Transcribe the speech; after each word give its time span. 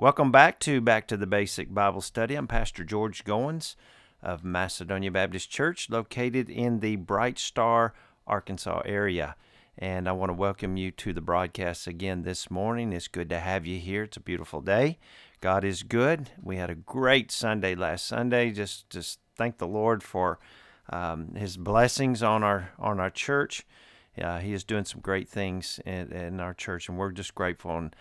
Welcome 0.00 0.30
back 0.30 0.60
to 0.60 0.80
Back 0.80 1.08
to 1.08 1.16
the 1.16 1.26
Basic 1.26 1.74
Bible 1.74 2.00
Study. 2.00 2.36
I'm 2.36 2.46
Pastor 2.46 2.84
George 2.84 3.24
Goins 3.24 3.74
of 4.22 4.44
Macedonia 4.44 5.10
Baptist 5.10 5.50
Church, 5.50 5.90
located 5.90 6.48
in 6.48 6.78
the 6.78 6.94
Bright 6.94 7.36
Star, 7.36 7.94
Arkansas 8.24 8.82
area. 8.84 9.34
And 9.76 10.08
I 10.08 10.12
want 10.12 10.30
to 10.30 10.34
welcome 10.34 10.76
you 10.76 10.92
to 10.92 11.12
the 11.12 11.20
broadcast 11.20 11.88
again 11.88 12.22
this 12.22 12.48
morning. 12.48 12.92
It's 12.92 13.08
good 13.08 13.28
to 13.30 13.40
have 13.40 13.66
you 13.66 13.80
here. 13.80 14.04
It's 14.04 14.16
a 14.16 14.20
beautiful 14.20 14.60
day. 14.60 15.00
God 15.40 15.64
is 15.64 15.82
good. 15.82 16.30
We 16.40 16.58
had 16.58 16.70
a 16.70 16.76
great 16.76 17.32
Sunday 17.32 17.74
last 17.74 18.06
Sunday. 18.06 18.52
Just 18.52 18.88
just 18.90 19.18
thank 19.34 19.58
the 19.58 19.66
Lord 19.66 20.04
for 20.04 20.38
um, 20.90 21.34
His 21.34 21.56
blessings 21.56 22.22
on 22.22 22.44
our 22.44 22.70
on 22.78 23.00
our 23.00 23.10
church. 23.10 23.66
Uh, 24.16 24.38
he 24.38 24.52
is 24.52 24.62
doing 24.62 24.84
some 24.84 25.00
great 25.00 25.28
things 25.28 25.80
in, 25.84 26.12
in 26.12 26.40
our 26.40 26.54
church, 26.54 26.88
and 26.88 26.98
we're 26.98 27.10
just 27.10 27.34
grateful 27.34 27.76
and 27.76 27.94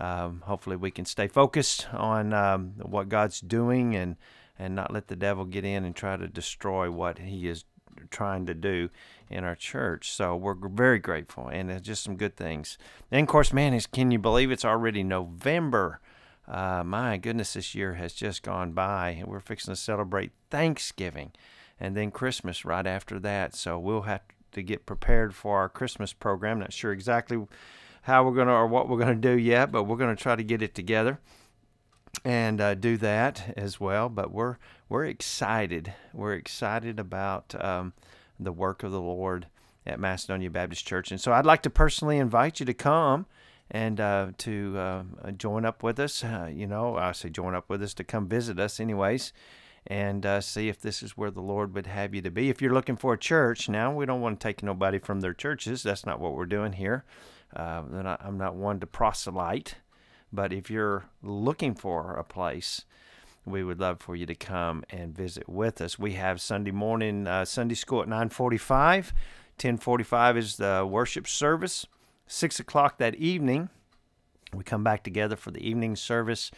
um, 0.00 0.42
hopefully, 0.46 0.76
we 0.76 0.90
can 0.90 1.04
stay 1.04 1.28
focused 1.28 1.86
on 1.92 2.32
um, 2.32 2.72
what 2.78 3.08
God's 3.08 3.40
doing 3.40 3.94
and 3.94 4.16
and 4.58 4.74
not 4.74 4.92
let 4.92 5.08
the 5.08 5.16
devil 5.16 5.46
get 5.46 5.64
in 5.64 5.84
and 5.84 5.96
try 5.96 6.16
to 6.16 6.28
destroy 6.28 6.90
what 6.90 7.18
He 7.18 7.48
is 7.48 7.64
trying 8.10 8.46
to 8.46 8.54
do 8.54 8.90
in 9.28 9.44
our 9.44 9.54
church. 9.54 10.10
So 10.10 10.36
we're 10.36 10.54
very 10.54 10.98
grateful, 10.98 11.48
and 11.48 11.82
just 11.82 12.02
some 12.02 12.16
good 12.16 12.36
things. 12.36 12.78
And 13.10 13.22
of 13.22 13.28
course, 13.28 13.52
man, 13.52 13.74
is 13.74 13.86
can 13.86 14.10
you 14.10 14.18
believe 14.18 14.50
it's 14.50 14.64
already 14.64 15.02
November? 15.02 16.00
Uh, 16.48 16.82
my 16.84 17.16
goodness, 17.16 17.52
this 17.52 17.74
year 17.74 17.94
has 17.94 18.12
just 18.12 18.42
gone 18.42 18.72
by, 18.72 19.10
and 19.10 19.28
we're 19.28 19.40
fixing 19.40 19.72
to 19.72 19.80
celebrate 19.80 20.32
Thanksgiving, 20.50 21.32
and 21.78 21.96
then 21.96 22.10
Christmas 22.10 22.64
right 22.64 22.86
after 22.86 23.18
that. 23.20 23.54
So 23.54 23.78
we'll 23.78 24.02
have 24.02 24.22
to 24.52 24.62
get 24.62 24.86
prepared 24.86 25.34
for 25.34 25.58
our 25.58 25.68
Christmas 25.68 26.12
program. 26.12 26.58
Not 26.58 26.72
sure 26.72 26.92
exactly 26.92 27.46
how 28.02 28.24
we're 28.24 28.34
going 28.34 28.48
to 28.48 28.52
or 28.52 28.66
what 28.66 28.88
we're 28.88 28.98
going 28.98 29.20
to 29.20 29.28
do 29.28 29.38
yet, 29.38 29.70
but 29.70 29.84
we're 29.84 29.96
going 29.96 30.14
to 30.14 30.22
try 30.22 30.36
to 30.36 30.42
get 30.42 30.62
it 30.62 30.74
together 30.74 31.18
and 32.24 32.60
uh, 32.60 32.74
do 32.74 32.96
that 32.98 33.54
as 33.56 33.78
well. 33.80 34.08
But 34.08 34.32
we're 34.32 34.56
we're 34.88 35.06
excited. 35.06 35.92
We're 36.12 36.34
excited 36.34 36.98
about 36.98 37.54
um, 37.62 37.92
the 38.38 38.52
work 38.52 38.82
of 38.82 38.92
the 38.92 39.00
Lord 39.00 39.46
at 39.86 40.00
Macedonia 40.00 40.50
Baptist 40.50 40.86
Church, 40.86 41.10
and 41.10 41.20
so 41.20 41.32
I'd 41.32 41.46
like 41.46 41.62
to 41.62 41.70
personally 41.70 42.18
invite 42.18 42.60
you 42.60 42.66
to 42.66 42.74
come 42.74 43.26
and 43.70 44.00
uh, 44.00 44.28
to 44.38 44.76
uh, 44.76 45.30
join 45.36 45.64
up 45.64 45.82
with 45.82 46.00
us. 46.00 46.24
Uh, 46.24 46.50
you 46.52 46.66
know, 46.66 46.96
I 46.96 47.12
say 47.12 47.30
join 47.30 47.54
up 47.54 47.68
with 47.68 47.82
us 47.82 47.94
to 47.94 48.04
come 48.04 48.28
visit 48.28 48.58
us, 48.58 48.80
anyways. 48.80 49.32
And 49.86 50.26
uh, 50.26 50.42
see 50.42 50.68
if 50.68 50.78
this 50.78 51.02
is 51.02 51.16
where 51.16 51.30
the 51.30 51.40
Lord 51.40 51.74
would 51.74 51.86
have 51.86 52.14
you 52.14 52.20
to 52.20 52.30
be. 52.30 52.50
If 52.50 52.60
you're 52.60 52.74
looking 52.74 52.96
for 52.96 53.14
a 53.14 53.18
church, 53.18 53.66
now 53.66 53.90
we 53.90 54.04
don't 54.04 54.20
want 54.20 54.38
to 54.38 54.46
take 54.46 54.62
nobody 54.62 54.98
from 54.98 55.22
their 55.22 55.32
churches. 55.32 55.82
That's 55.82 56.04
not 56.04 56.20
what 56.20 56.34
we're 56.34 56.44
doing 56.44 56.74
here. 56.74 57.04
Uh, 57.54 57.82
not, 57.90 58.20
I'm 58.24 58.38
not 58.38 58.54
one 58.54 58.80
to 58.80 58.86
proselyte, 58.86 59.76
but 60.32 60.52
if 60.52 60.70
you're 60.70 61.06
looking 61.22 61.74
for 61.74 62.14
a 62.14 62.24
place, 62.24 62.84
we 63.44 63.64
would 63.64 63.80
love 63.80 64.00
for 64.00 64.14
you 64.14 64.26
to 64.26 64.34
come 64.34 64.84
and 64.90 65.16
visit 65.16 65.48
with 65.48 65.80
us. 65.80 65.98
We 65.98 66.12
have 66.12 66.40
Sunday 66.40 66.70
morning 66.70 67.26
uh, 67.26 67.44
Sunday 67.44 67.74
school 67.74 68.02
at 68.02 68.08
9:45. 68.08 69.12
10:45 69.58 70.36
is 70.36 70.56
the 70.56 70.86
worship 70.88 71.26
service. 71.26 71.86
Six 72.26 72.60
o'clock 72.60 72.98
that 72.98 73.16
evening, 73.16 73.70
we 74.54 74.64
come 74.64 74.84
back 74.84 75.02
together 75.02 75.36
for 75.36 75.50
the 75.50 75.68
evening 75.68 75.96
service, 75.96 76.50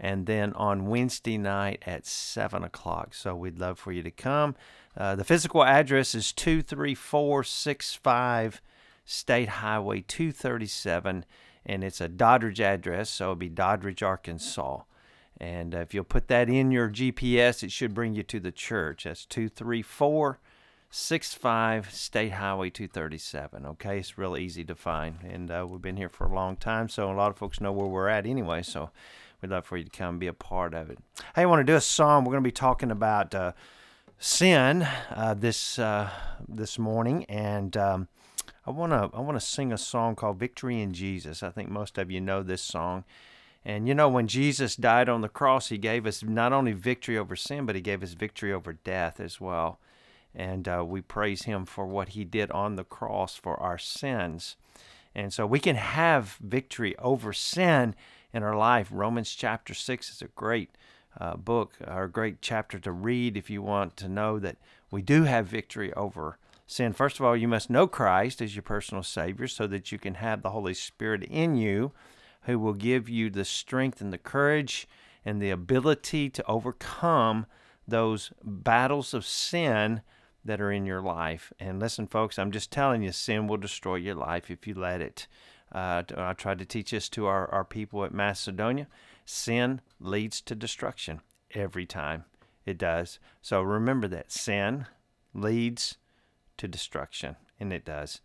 and 0.00 0.26
then 0.26 0.52
on 0.54 0.86
Wednesday 0.86 1.36
night 1.36 1.82
at 1.86 2.06
seven 2.06 2.64
o'clock. 2.64 3.14
So 3.14 3.36
we'd 3.36 3.58
love 3.58 3.78
for 3.78 3.92
you 3.92 4.02
to 4.02 4.10
come. 4.10 4.56
Uh, 4.96 5.14
the 5.16 5.24
physical 5.24 5.62
address 5.62 6.14
is 6.14 6.32
23465 6.32 8.62
State 9.10 9.48
Highway 9.48 10.04
237, 10.06 11.24
and 11.64 11.82
it's 11.82 12.02
a 12.02 12.10
Doddridge 12.10 12.60
address, 12.60 13.08
so 13.08 13.24
it'll 13.24 13.36
be 13.36 13.48
Doddridge, 13.48 14.02
Arkansas. 14.02 14.82
And 15.40 15.74
uh, 15.74 15.78
if 15.78 15.94
you'll 15.94 16.04
put 16.04 16.28
that 16.28 16.50
in 16.50 16.70
your 16.70 16.90
GPS, 16.90 17.62
it 17.62 17.72
should 17.72 17.94
bring 17.94 18.14
you 18.14 18.22
to 18.24 18.38
the 18.38 18.52
church. 18.52 19.04
That's 19.04 19.24
23465 19.24 21.90
State 21.90 22.32
Highway 22.32 22.68
237. 22.68 23.64
Okay, 23.64 24.00
it's 24.00 24.18
real 24.18 24.36
easy 24.36 24.62
to 24.64 24.74
find. 24.74 25.20
And 25.22 25.50
uh, 25.50 25.66
we've 25.66 25.80
been 25.80 25.96
here 25.96 26.10
for 26.10 26.26
a 26.26 26.34
long 26.34 26.56
time, 26.56 26.90
so 26.90 27.10
a 27.10 27.14
lot 27.14 27.30
of 27.30 27.38
folks 27.38 27.62
know 27.62 27.72
where 27.72 27.86
we're 27.86 28.08
at 28.08 28.26
anyway. 28.26 28.62
So 28.62 28.90
we'd 29.40 29.50
love 29.50 29.64
for 29.64 29.78
you 29.78 29.84
to 29.84 29.90
come 29.90 30.18
be 30.18 30.26
a 30.26 30.34
part 30.34 30.74
of 30.74 30.90
it. 30.90 30.98
Hey, 31.34 31.40
I 31.42 31.46
want 31.46 31.60
to 31.60 31.64
do 31.64 31.76
a 31.76 31.80
song. 31.80 32.24
We're 32.24 32.32
going 32.32 32.44
to 32.44 32.48
be 32.48 32.52
talking 32.52 32.90
about 32.90 33.34
uh, 33.34 33.52
sin 34.18 34.86
uh, 35.10 35.32
this 35.32 35.78
uh, 35.78 36.10
this 36.46 36.78
morning. 36.78 37.24
And. 37.24 37.74
Um, 37.74 38.08
I 38.68 38.70
want 38.70 38.92
to 38.92 39.08
I 39.16 39.20
want 39.22 39.40
to 39.40 39.46
sing 39.46 39.72
a 39.72 39.78
song 39.78 40.14
called 40.14 40.38
Victory 40.38 40.82
in 40.82 40.92
Jesus. 40.92 41.42
I 41.42 41.48
think 41.48 41.70
most 41.70 41.96
of 41.96 42.10
you 42.10 42.20
know 42.20 42.42
this 42.42 42.60
song. 42.60 43.04
And 43.64 43.88
you 43.88 43.94
know 43.94 44.10
when 44.10 44.28
Jesus 44.28 44.76
died 44.76 45.08
on 45.08 45.22
the 45.22 45.28
cross, 45.30 45.70
he 45.70 45.78
gave 45.78 46.06
us 46.06 46.22
not 46.22 46.52
only 46.52 46.72
victory 46.72 47.16
over 47.16 47.34
sin, 47.34 47.64
but 47.64 47.76
he 47.76 47.80
gave 47.80 48.02
us 48.02 48.12
victory 48.12 48.52
over 48.52 48.74
death 48.74 49.20
as 49.20 49.40
well. 49.40 49.80
And 50.34 50.68
uh, 50.68 50.84
we 50.86 51.00
praise 51.00 51.44
him 51.44 51.64
for 51.64 51.86
what 51.86 52.10
he 52.10 52.24
did 52.24 52.50
on 52.50 52.76
the 52.76 52.84
cross 52.84 53.36
for 53.36 53.58
our 53.58 53.78
sins. 53.78 54.56
And 55.14 55.32
so 55.32 55.46
we 55.46 55.60
can 55.60 55.76
have 55.76 56.36
victory 56.38 56.94
over 56.98 57.32
sin 57.32 57.94
in 58.34 58.42
our 58.42 58.56
life. 58.56 58.88
Romans 58.92 59.34
chapter 59.34 59.72
6 59.72 60.10
is 60.10 60.20
a 60.20 60.28
great 60.36 60.72
uh, 61.18 61.36
book 61.36 61.72
or 61.86 62.04
a 62.04 62.10
great 62.10 62.42
chapter 62.42 62.78
to 62.80 62.92
read 62.92 63.34
if 63.34 63.48
you 63.48 63.62
want 63.62 63.96
to 63.96 64.08
know 64.08 64.38
that 64.38 64.58
we 64.90 65.00
do 65.00 65.22
have 65.22 65.46
victory 65.46 65.90
over 65.94 66.36
sin. 66.68 66.92
First 66.92 67.18
of 67.18 67.24
all, 67.24 67.36
you 67.36 67.48
must 67.48 67.70
know 67.70 67.88
Christ 67.88 68.40
as 68.40 68.54
your 68.54 68.62
personal 68.62 69.02
Savior 69.02 69.48
so 69.48 69.66
that 69.66 69.90
you 69.90 69.98
can 69.98 70.14
have 70.14 70.42
the 70.42 70.50
Holy 70.50 70.74
Spirit 70.74 71.24
in 71.24 71.56
you 71.56 71.92
who 72.42 72.58
will 72.58 72.74
give 72.74 73.08
you 73.08 73.30
the 73.30 73.44
strength 73.44 74.00
and 74.00 74.12
the 74.12 74.18
courage 74.18 74.86
and 75.24 75.42
the 75.42 75.50
ability 75.50 76.30
to 76.30 76.46
overcome 76.46 77.46
those 77.86 78.30
battles 78.44 79.14
of 79.14 79.24
sin 79.24 80.02
that 80.44 80.60
are 80.60 80.70
in 80.70 80.86
your 80.86 81.00
life. 81.00 81.52
And 81.58 81.80
listen, 81.80 82.06
folks, 82.06 82.38
I'm 82.38 82.52
just 82.52 82.70
telling 82.70 83.02
you, 83.02 83.12
sin 83.12 83.48
will 83.48 83.56
destroy 83.56 83.96
your 83.96 84.14
life 84.14 84.50
if 84.50 84.66
you 84.66 84.74
let 84.74 85.00
it. 85.00 85.26
Uh, 85.72 86.02
I 86.16 86.32
tried 86.34 86.58
to 86.58 86.64
teach 86.64 86.90
this 86.92 87.08
to 87.10 87.26
our, 87.26 87.50
our 87.50 87.64
people 87.64 88.04
at 88.04 88.14
Macedonia. 88.14 88.86
Sin 89.24 89.80
leads 90.00 90.40
to 90.42 90.54
destruction 90.54 91.20
every 91.54 91.86
time. 91.86 92.24
It 92.64 92.78
does. 92.78 93.18
So 93.42 93.62
remember 93.62 94.08
that 94.08 94.30
sin 94.30 94.86
leads 95.34 95.96
to 96.58 96.68
destruction, 96.68 97.36
and 97.58 97.72
it 97.72 97.84
does. 97.84 98.20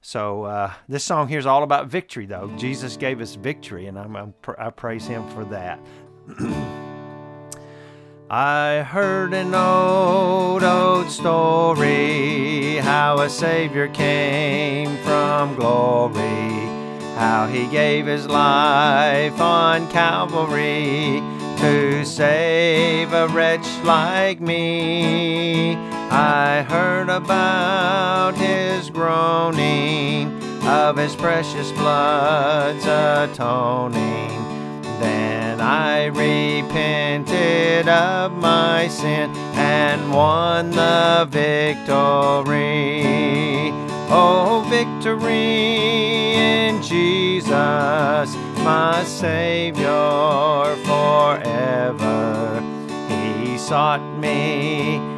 So 0.00 0.44
uh, 0.44 0.72
this 0.88 1.04
song 1.04 1.28
here 1.28 1.38
is 1.38 1.46
all 1.46 1.62
about 1.62 1.88
victory, 1.88 2.26
though. 2.26 2.52
Jesus 2.56 2.96
gave 2.96 3.20
us 3.20 3.34
victory, 3.34 3.86
and 3.86 3.98
I'm, 3.98 4.14
I'm 4.16 4.34
i 4.58 4.70
praise 4.70 5.06
Him 5.06 5.28
for 5.30 5.44
that. 5.46 5.80
I 8.30 8.82
heard 8.82 9.32
an 9.32 9.54
old, 9.54 10.62
old 10.62 11.10
story 11.10 12.76
how 12.76 13.20
a 13.20 13.30
Savior 13.30 13.88
came 13.88 14.96
from 14.98 15.56
glory, 15.56 16.50
how 17.16 17.48
He 17.50 17.66
gave 17.68 18.06
His 18.06 18.26
life 18.26 19.40
on 19.40 19.90
Calvary 19.90 21.22
to 21.58 22.04
save 22.04 23.12
a 23.12 23.26
wretch 23.28 23.66
like 23.82 24.40
me. 24.40 25.87
I 26.10 26.62
heard 26.62 27.08
about 27.10 28.34
his 28.36 28.88
groaning, 28.90 30.42
of 30.64 30.96
his 30.96 31.14
precious 31.14 31.70
blood's 31.72 32.84
atoning. 32.86 34.28
Then 35.00 35.60
I 35.60 36.06
repented 36.06 37.88
of 37.88 38.32
my 38.32 38.88
sin 38.88 39.30
and 39.54 40.10
won 40.12 40.70
the 40.70 41.26
victory. 41.30 43.02
Oh, 44.10 44.64
victory 44.68 46.34
in 46.34 46.82
Jesus, 46.82 48.34
my 48.64 49.04
Savior 49.04 50.76
forever. 50.86 52.62
He 53.08 53.58
sought 53.58 54.00
me 54.18 55.17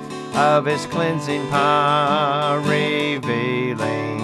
of 0.33 0.65
his 0.65 0.85
cleansing 0.85 1.47
power 1.47 2.59
revealing, 2.61 4.19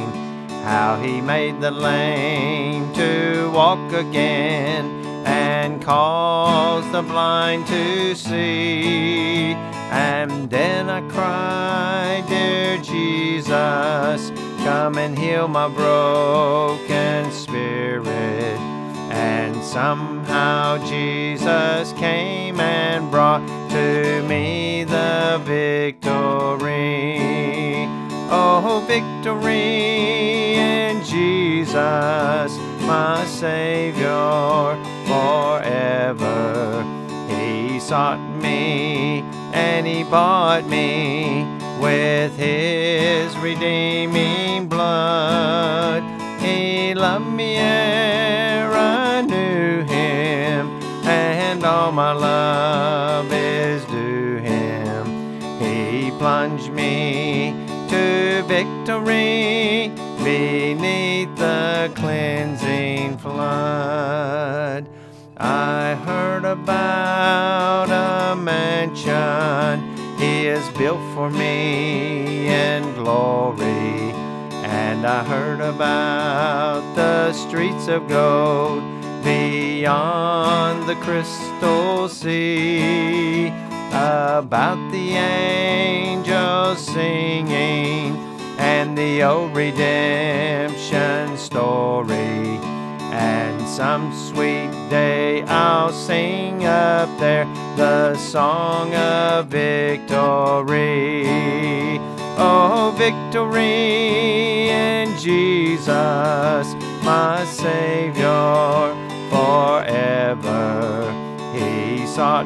how 0.64 1.00
he 1.02 1.22
made 1.22 1.60
the 1.62 1.72
lame 1.72 2.94
to 2.94 3.52
walk 3.54 3.94
again 3.94 4.86
and 5.26 5.82
cause 5.82 6.90
the 6.92 7.02
blind 7.02 7.68
to 7.68 8.16
see. 8.16 9.54
And 9.90 10.50
then 10.50 10.90
I 10.90 11.02
cried, 11.10 12.26
Dear 12.28 12.78
Jesus, 12.78 14.32
come 14.64 14.98
and 14.98 15.18
heal 15.18 15.48
my 15.48 15.68
broken 15.68 17.32
spirit. 17.32 18.58
And 19.10 19.62
somehow 19.64 20.78
Jesus 20.86 21.94
came 21.94 22.60
and 22.60 23.10
brought 23.10 23.46
to 23.72 24.22
me 24.24 24.77
victory. 25.40 27.18
Oh, 28.30 28.84
victory 28.88 30.56
in 30.56 31.04
Jesus, 31.04 31.78
my 32.82 33.24
Savior 33.26 34.78
forever. 35.08 36.84
He 37.30 37.80
sought 37.80 38.20
me 38.42 39.24
and 39.54 39.88
he 39.88 40.04
bought 40.04 40.66
me 40.68 41.46
with 41.82 42.36
his 42.38 43.36
redeeming 43.38 44.68
blood. 44.68 46.04
He 46.42 46.94
loved 46.94 47.28
me 47.28 47.56
ere 47.56 48.72
I 48.72 49.22
knew 49.22 49.84
him, 49.84 50.68
and 51.06 51.64
all 51.64 51.92
my 51.92 52.12
love 52.12 53.32
is 53.32 53.84
due. 53.86 53.97
He 55.60 56.12
plunged 56.12 56.72
me 56.72 57.54
to 57.90 58.44
victory 58.48 59.92
beneath 60.24 61.36
the 61.36 61.92
cleansing 61.96 63.18
flood. 63.18 64.88
I 65.38 65.96
heard 66.04 66.46
about 66.46 67.90
a 67.90 68.36
mansion 68.36 69.98
he 70.18 70.46
has 70.46 70.68
built 70.78 71.02
for 71.14 71.30
me 71.30 72.48
in 72.48 72.94
glory. 72.96 74.12
And 74.64 75.06
I 75.06 75.24
heard 75.24 75.62
about 75.62 76.82
the 76.96 77.34
streets 77.34 77.88
of 77.88 78.08
gold 78.08 78.82
beyond 79.24 80.88
the 80.90 80.96
crystal 80.96 82.10
sea, 82.10 83.52
about 83.98 84.92
the 84.92 85.16
angels 85.16 86.80
singing 86.80 88.16
and 88.58 88.98
the 88.98 89.24
old 89.24 89.56
redemption 89.56 91.38
story. 91.38 92.60
And 93.12 93.68
some 93.68 94.14
sweet 94.14 94.72
day 94.90 95.42
I'll 95.44 95.92
sing 95.92 96.66
up 96.66 97.10
there 97.20 97.46
the 97.76 98.16
song 98.18 98.94
of 98.94 99.48
victory. 99.48 101.26
Oh, 102.40 102.94
victory 102.98 104.70
in 104.70 105.18
Jesus, 105.18 105.88
my 107.04 107.44
Savior 107.50 108.96
forever. 109.32 111.12
He 111.54 112.06
sought 112.06 112.46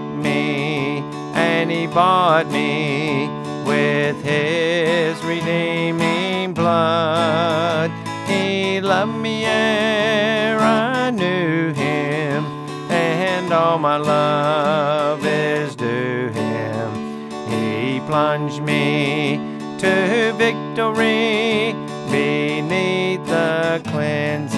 and 1.61 1.69
he 1.69 1.85
bought 1.85 2.47
me 2.47 3.29
with 3.67 4.19
his 4.23 5.23
redeeming 5.23 6.55
blood. 6.55 7.91
He 8.27 8.81
loved 8.81 9.15
me 9.15 9.45
ere 9.45 10.59
I 10.59 11.11
knew 11.11 11.71
him, 11.71 12.45
and 12.89 13.53
all 13.53 13.77
my 13.77 13.97
love 13.97 15.23
is 15.23 15.75
due 15.75 16.29
him. 16.29 17.29
He 17.47 17.99
plunged 18.07 18.63
me 18.63 19.37
to 19.77 20.33
victory 20.37 21.75
beneath 22.09 23.23
the 23.27 23.83
cleansing 23.85 24.50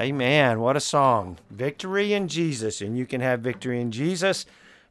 Amen. 0.00 0.60
What 0.60 0.78
a 0.78 0.80
song. 0.80 1.36
Victory 1.50 2.14
in 2.14 2.26
Jesus. 2.26 2.80
And 2.80 2.96
you 2.96 3.04
can 3.04 3.20
have 3.20 3.40
victory 3.40 3.82
in 3.82 3.90
Jesus 3.90 4.46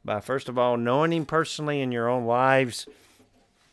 by, 0.06 0.20
first 0.20 0.48
of 0.48 0.60
all, 0.60 0.78
knowing 0.78 1.12
Him 1.12 1.26
personally 1.26 1.82
in 1.82 1.92
your 1.92 2.08
own 2.08 2.26
lives 2.26 2.86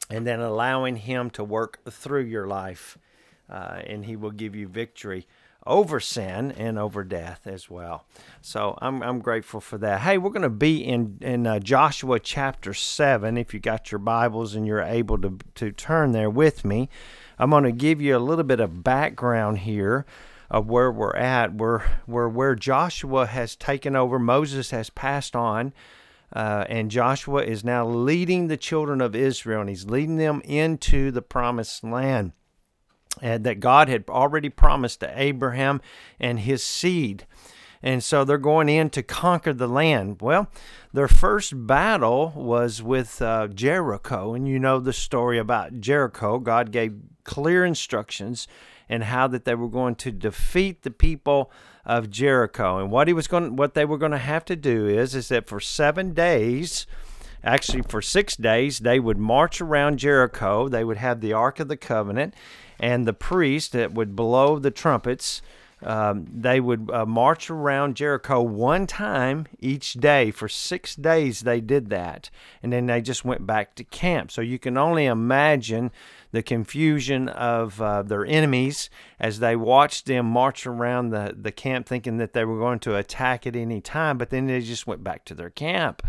and 0.09 0.27
then 0.27 0.41
allowing 0.41 0.97
Him 0.97 1.29
to 1.31 1.45
work 1.45 1.81
through 1.91 2.23
your 2.23 2.47
life. 2.47 2.97
Uh, 3.51 3.83
and 3.87 4.07
He 4.07 4.17
will 4.17 4.31
give 4.31 4.57
you 4.57 4.67
victory 4.67 5.27
over 5.67 6.01
sin 6.01 6.53
and 6.53 6.79
over 6.79 7.05
death 7.05 7.47
as 7.47 7.69
well. 7.69 8.07
So 8.41 8.79
I'm, 8.81 9.03
I'm 9.03 9.19
grateful 9.19 9.61
for 9.61 9.77
that. 9.77 10.01
Hey, 10.01 10.17
we're 10.17 10.31
going 10.31 10.41
to 10.41 10.49
be 10.49 10.79
in, 10.79 11.19
in 11.21 11.47
uh, 11.47 11.59
Joshua 11.59 12.19
chapter 12.19 12.73
7. 12.73 13.37
If 13.37 13.53
you 13.53 13.61
got 13.61 13.93
your 13.93 13.99
Bibles 13.99 14.55
and 14.55 14.67
you're 14.67 14.81
able 14.81 15.19
to, 15.19 15.37
to 15.57 15.71
turn 15.71 16.13
there 16.13 16.31
with 16.31 16.65
me, 16.65 16.89
I'm 17.39 17.51
going 17.51 17.65
to 17.65 17.73
give 17.73 18.01
you 18.01 18.17
a 18.17 18.21
little 18.21 18.45
bit 18.45 18.61
of 18.61 18.83
background 18.83 19.59
here 19.59 20.07
of 20.51 20.69
where 20.69 20.91
we're 20.91 21.17
at. 21.17 21.55
We're, 21.55 21.83
we're 22.07 22.29
where 22.29 22.55
Joshua 22.55 23.27
has 23.27 23.57
taken 23.57 23.97
over, 23.97 24.19
Moses 24.19 24.71
has 24.71 24.91
passed 24.91 25.35
on. 25.37 25.73
Uh, 26.33 26.65
and 26.69 26.91
Joshua 26.91 27.45
is 27.45 27.65
now 27.65 27.87
leading 27.87 28.49
the 28.49 28.57
children 28.57 29.01
of 29.01 29.15
Israel, 29.15 29.61
and 29.61 29.71
he's 29.71 29.87
leading 29.87 30.17
them 30.17 30.43
into 30.45 31.13
the 31.13 31.23
promised 31.23 31.85
land 31.85 32.33
and 33.23 33.45
that 33.45 33.61
God 33.61 33.89
had 33.89 34.05
already 34.09 34.49
promised 34.49 35.01
to 35.01 35.21
Abraham 35.21 35.81
and 36.21 36.41
his 36.41 36.63
seed. 36.63 37.27
And 37.83 38.03
so 38.03 38.25
they're 38.25 38.39
going 38.39 38.69
in 38.69 38.91
to 38.91 39.03
conquer 39.03 39.53
the 39.53 39.69
land. 39.69 40.21
Well, 40.21 40.51
their 40.93 41.09
first 41.09 41.67
battle 41.67 42.33
was 42.35 42.83
with 42.83 43.23
uh, 43.23 43.49
Jericho. 43.49 44.35
And 44.35 44.49
you 44.49 44.59
know 44.59 44.81
the 44.81 44.93
story 44.93 45.39
about 45.39 45.81
Jericho. 45.81 46.39
God 46.39 46.73
gave 46.73 46.95
clear 47.25 47.65
instructions 47.65 48.49
and 48.89 49.05
how 49.05 49.27
that 49.29 49.45
they 49.45 49.55
were 49.55 49.69
going 49.69 49.95
to 49.97 50.13
defeat 50.13 50.83
the 50.83 50.91
people 50.91 51.51
of 51.85 52.11
Jericho. 52.11 52.79
And 52.79 52.91
what 52.91 53.09
he 53.09 53.15
was 53.15 53.29
going 53.29 53.57
what 53.57 53.75
they 53.75 53.85
were 53.85 53.99
going 53.99 54.13
to 54.13 54.19
have 54.19 54.45
to 54.47 54.57
do 54.57 54.87
is 54.87 55.15
is 55.15 55.29
that 55.29 55.49
for 55.49 55.61
7 55.61 56.15
days 56.15 56.87
actually 57.45 57.83
for 57.83 58.03
6 58.03 58.37
days 58.37 58.81
they 58.81 58.99
would 58.99 59.19
march 59.19 59.61
around 59.61 59.99
Jericho. 59.99 60.69
They 60.69 60.85
would 60.85 60.97
have 60.97 61.21
the 61.21 61.33
ark 61.33 61.61
of 61.61 61.69
the 61.69 61.77
covenant 61.77 62.35
and 62.79 63.07
the 63.07 63.13
priest 63.13 63.73
that 63.73 63.93
would 63.93 64.17
blow 64.17 64.59
the 64.59 64.71
trumpets. 64.71 65.43
Um, 65.83 66.27
they 66.33 66.59
would 66.59 66.91
uh, 66.91 67.05
march 67.05 67.51
around 67.51 67.97
Jericho 67.97 68.41
one 68.41 68.87
time 68.87 69.47
each 69.61 69.93
day. 69.95 70.31
For 70.31 70.49
six 70.49 70.97
days, 70.97 71.41
they 71.41 71.61
did 71.61 71.91
that. 71.91 72.31
And 72.63 72.73
then 72.73 72.87
they 72.87 73.03
just 73.03 73.25
went 73.25 73.47
back 73.47 73.75
to 73.77 73.85
camp. 73.85 74.31
So 74.31 74.41
you 74.41 74.59
can 74.59 74.79
only 74.79 75.05
imagine 75.05 75.91
the 76.33 76.43
confusion 76.43 77.29
of 77.29 77.81
uh, 77.81 78.03
their 78.03 78.25
enemies 78.25 78.91
as 79.19 79.39
they 79.39 79.57
watched 79.57 80.07
them 80.07 80.27
march 80.27 80.67
around 80.67 81.11
the, 81.11 81.35
the 81.39 81.53
camp 81.53 81.87
thinking 81.87 82.19
that 82.19 82.33
they 82.33 82.45
were 82.45 82.59
going 82.59 82.79
to 82.81 82.97
attack 82.97 83.47
at 83.47 83.57
any 83.57 83.81
time. 83.81 84.19
But 84.19 84.31
then 84.31 84.47
they 84.47 84.61
just 84.61 84.87
went 84.87 85.05
back 85.05 85.25
to 85.27 85.35
their 85.35 85.51
camp. 85.51 86.03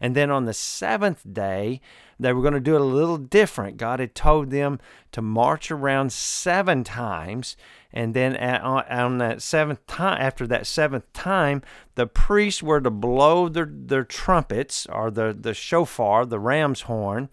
And 0.00 0.14
then 0.14 0.30
on 0.30 0.44
the 0.44 0.54
seventh 0.54 1.22
day, 1.32 1.80
they 2.18 2.32
were 2.32 2.42
going 2.42 2.54
to 2.54 2.60
do 2.60 2.74
it 2.74 2.80
a 2.80 2.84
little 2.84 3.16
different. 3.16 3.76
God 3.76 4.00
had 4.00 4.14
told 4.14 4.50
them 4.50 4.78
to 5.12 5.22
march 5.22 5.70
around 5.70 6.12
seven 6.12 6.84
times. 6.84 7.56
And 7.92 8.12
then 8.12 8.36
at, 8.36 8.60
on 8.62 9.18
that 9.18 9.40
seventh 9.40 9.86
time, 9.86 10.20
after 10.20 10.46
that 10.48 10.66
seventh 10.66 11.12
time, 11.12 11.62
the 11.94 12.06
priests 12.06 12.62
were 12.62 12.80
to 12.80 12.90
blow 12.90 13.48
their, 13.48 13.68
their 13.70 14.04
trumpets 14.04 14.86
or 14.86 15.10
the, 15.10 15.36
the 15.38 15.54
shofar, 15.54 16.26
the 16.26 16.40
ram's 16.40 16.82
horn, 16.82 17.28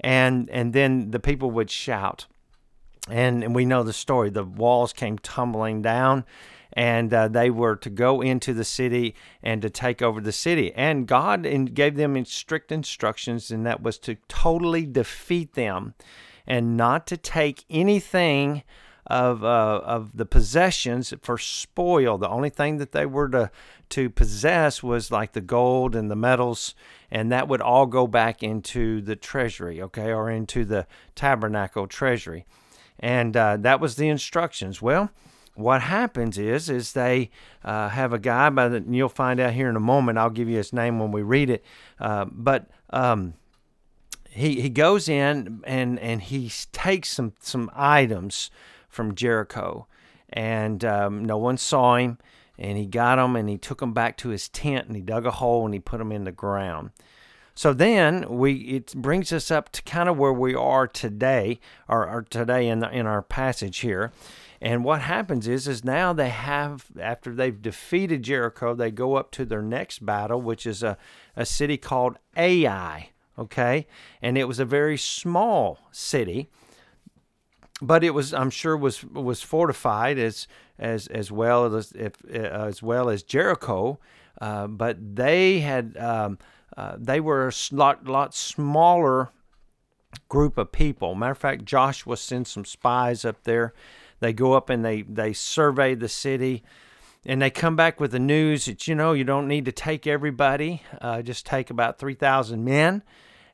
and, 0.00 0.48
and 0.50 0.72
then 0.72 1.10
the 1.10 1.20
people 1.20 1.50
would 1.50 1.70
shout. 1.70 2.26
And, 3.08 3.42
and 3.42 3.54
we 3.54 3.64
know 3.64 3.82
the 3.82 3.92
story. 3.92 4.30
The 4.30 4.44
walls 4.44 4.92
came 4.92 5.18
tumbling 5.18 5.82
down 5.82 6.24
and 6.72 7.12
uh, 7.12 7.28
they 7.28 7.50
were 7.50 7.76
to 7.76 7.90
go 7.90 8.20
into 8.20 8.54
the 8.54 8.64
city 8.64 9.14
and 9.42 9.60
to 9.62 9.70
take 9.70 10.02
over 10.02 10.20
the 10.20 10.32
city. 10.32 10.72
And 10.74 11.06
God 11.06 11.42
gave 11.74 11.96
them 11.96 12.24
strict 12.24 12.70
instructions, 12.70 13.50
and 13.50 13.66
that 13.66 13.82
was 13.82 13.98
to 14.00 14.16
totally 14.28 14.86
defeat 14.86 15.54
them 15.54 15.94
and 16.46 16.76
not 16.76 17.06
to 17.08 17.16
take 17.16 17.64
anything 17.70 18.62
of 19.06 19.44
uh, 19.44 19.80
of 19.84 20.16
the 20.16 20.26
possessions 20.26 21.12
for 21.22 21.38
spoil. 21.38 22.18
The 22.18 22.28
only 22.28 22.50
thing 22.50 22.78
that 22.78 22.92
they 22.92 23.06
were 23.06 23.28
to 23.30 23.50
to 23.90 24.10
possess 24.10 24.82
was 24.82 25.10
like 25.10 25.32
the 25.32 25.40
gold 25.40 25.96
and 25.96 26.10
the 26.10 26.16
metals, 26.16 26.74
and 27.10 27.32
that 27.32 27.48
would 27.48 27.60
all 27.60 27.86
go 27.86 28.06
back 28.06 28.42
into 28.42 29.00
the 29.00 29.16
treasury, 29.16 29.82
okay, 29.82 30.12
or 30.12 30.30
into 30.30 30.64
the 30.64 30.86
tabernacle 31.14 31.86
treasury. 31.86 32.46
And 32.98 33.36
uh, 33.36 33.56
that 33.58 33.80
was 33.80 33.96
the 33.96 34.08
instructions. 34.08 34.80
Well, 34.82 35.10
what 35.54 35.82
happens 35.82 36.38
is 36.38 36.70
is 36.70 36.92
they 36.92 37.30
uh, 37.64 37.88
have 37.88 38.12
a 38.12 38.18
guy 38.18 38.48
by 38.50 38.68
the 38.68 38.76
and 38.76 38.94
you'll 38.94 39.08
find 39.08 39.40
out 39.40 39.52
here 39.52 39.68
in 39.68 39.76
a 39.76 39.80
moment 39.80 40.16
i'll 40.16 40.30
give 40.30 40.48
you 40.48 40.56
his 40.56 40.72
name 40.72 40.98
when 40.98 41.12
we 41.12 41.20
read 41.20 41.50
it 41.50 41.62
uh, 41.98 42.24
but 42.30 42.70
um, 42.90 43.34
he, 44.30 44.60
he 44.60 44.68
goes 44.68 45.08
in 45.08 45.60
and, 45.64 45.98
and 45.98 46.22
he 46.22 46.50
takes 46.72 47.08
some, 47.10 47.32
some 47.40 47.70
items 47.74 48.50
from 48.90 49.14
Jericho, 49.14 49.86
and 50.28 50.84
um, 50.84 51.24
no 51.24 51.38
one 51.38 51.56
saw 51.56 51.96
him. 51.96 52.18
And 52.62 52.76
he 52.76 52.84
got 52.84 53.16
them 53.16 53.36
and 53.36 53.48
he 53.48 53.56
took 53.56 53.80
them 53.80 53.94
back 53.94 54.18
to 54.18 54.28
his 54.28 54.50
tent 54.50 54.86
and 54.86 54.94
he 54.94 55.00
dug 55.00 55.24
a 55.24 55.30
hole 55.30 55.64
and 55.64 55.72
he 55.72 55.80
put 55.80 55.96
them 55.96 56.12
in 56.12 56.24
the 56.24 56.30
ground. 56.30 56.90
So 57.54 57.72
then 57.72 58.26
we 58.28 58.52
it 58.52 58.94
brings 58.94 59.32
us 59.32 59.50
up 59.50 59.72
to 59.72 59.82
kind 59.82 60.10
of 60.10 60.18
where 60.18 60.32
we 60.32 60.54
are 60.54 60.86
today, 60.86 61.58
or, 61.88 62.06
or 62.06 62.20
today 62.28 62.68
in 62.68 62.80
the, 62.80 62.90
in 62.90 63.06
our 63.06 63.22
passage 63.22 63.78
here. 63.78 64.12
And 64.60 64.84
what 64.84 65.00
happens 65.00 65.48
is, 65.48 65.66
is 65.66 65.84
now 65.84 66.12
they 66.12 66.28
have, 66.28 66.84
after 67.00 67.34
they've 67.34 67.62
defeated 67.62 68.24
Jericho, 68.24 68.74
they 68.74 68.90
go 68.90 69.14
up 69.14 69.30
to 69.32 69.46
their 69.46 69.62
next 69.62 70.04
battle, 70.04 70.42
which 70.42 70.66
is 70.66 70.82
a, 70.82 70.98
a 71.34 71.46
city 71.46 71.78
called 71.78 72.18
Ai. 72.36 73.08
Okay. 73.38 73.86
And 74.20 74.36
it 74.36 74.44
was 74.44 74.58
a 74.58 74.66
very 74.66 74.98
small 74.98 75.78
city, 75.90 76.50
but 77.80 78.04
it 78.04 78.10
was, 78.10 78.34
I'm 78.34 78.50
sure, 78.50 78.76
was 78.76 79.04
was 79.04 79.42
fortified 79.42 80.18
as 80.18 80.46
as 80.78 81.06
as 81.08 81.30
well 81.30 81.74
as 81.74 81.92
if, 81.92 82.14
uh, 82.32 82.38
as 82.38 82.82
well 82.82 83.08
as 83.08 83.22
Jericho. 83.22 83.98
Uh, 84.40 84.66
but 84.66 84.96
they 85.16 85.60
had 85.60 85.96
um, 85.98 86.38
uh, 86.76 86.96
they 86.98 87.20
were 87.20 87.48
a 87.48 87.74
lot 87.74 88.06
lot 88.06 88.34
smaller 88.34 89.30
group 90.28 90.58
of 90.58 90.72
people. 90.72 91.14
Matter 91.14 91.32
of 91.32 91.38
fact, 91.38 91.64
Joshua 91.64 92.16
sent 92.16 92.48
some 92.48 92.64
spies 92.64 93.24
up 93.24 93.44
there 93.44 93.74
they 94.20 94.32
go 94.32 94.52
up 94.52 94.70
and 94.70 94.84
they 94.84 95.02
they 95.02 95.32
survey 95.32 95.94
the 95.94 96.08
city, 96.08 96.62
and 97.26 97.42
they 97.42 97.50
come 97.50 97.74
back 97.74 97.98
with 97.98 98.12
the 98.12 98.18
news 98.18 98.66
that 98.66 98.86
you 98.86 98.94
know 98.94 99.12
you 99.12 99.24
don't 99.24 99.48
need 99.48 99.64
to 99.64 99.72
take 99.72 100.06
everybody, 100.06 100.82
uh, 101.00 101.22
just 101.22 101.46
take 101.46 101.70
about 101.70 101.98
three 101.98 102.14
thousand 102.14 102.64
men, 102.64 103.02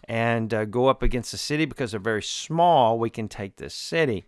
and 0.08 0.52
uh, 0.52 0.64
go 0.64 0.86
up 0.86 1.02
against 1.02 1.32
the 1.32 1.38
city 1.38 1.64
because 1.64 1.90
they're 1.90 2.00
very 2.00 2.22
small. 2.22 2.98
We 2.98 3.10
can 3.10 3.28
take 3.28 3.56
this 3.56 3.74
city, 3.74 4.24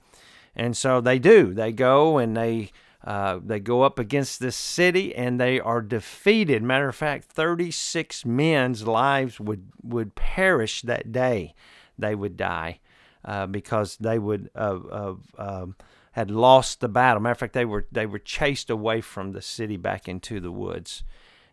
and 0.55 0.77
so 0.77 1.01
they 1.01 1.19
do. 1.19 1.55
They 1.55 1.73
go 1.73 2.19
and 2.19 2.37
they. 2.37 2.71
Uh, 3.05 3.39
they 3.43 3.61
go 3.61 3.83
up 3.83 3.97
against 4.01 4.41
this 4.41 4.57
city 4.57 5.15
and 5.15 5.41
they 5.41 5.61
are 5.61 5.81
defeated. 5.81 6.65
Matter 6.65 6.89
of 6.89 6.97
fact, 6.97 7.27
36 7.27 8.27
men's 8.27 8.89
lives 8.89 9.39
would, 9.39 9.71
would 9.85 10.17
perish 10.17 10.83
that 10.83 11.13
day. 11.13 11.55
They 11.97 12.17
would 12.17 12.37
die 12.37 12.81
uh, 13.25 13.47
because 13.47 13.97
they 13.99 14.19
would 14.19 14.51
um, 14.57 15.77
had 16.19 16.31
lost 16.31 16.81
the 16.81 16.89
battle. 16.89 17.23
Matter 17.23 17.33
of 17.33 17.39
fact, 17.39 17.53
they 17.53 17.65
were 17.65 17.87
they 17.93 18.07
were 18.07 18.19
chased 18.19 18.71
away 18.71 19.01
from 19.01 19.33
the 19.33 19.43
city 19.43 19.77
back 19.77 20.09
into 20.09 20.41
the 20.41 20.51
woods, 20.51 21.05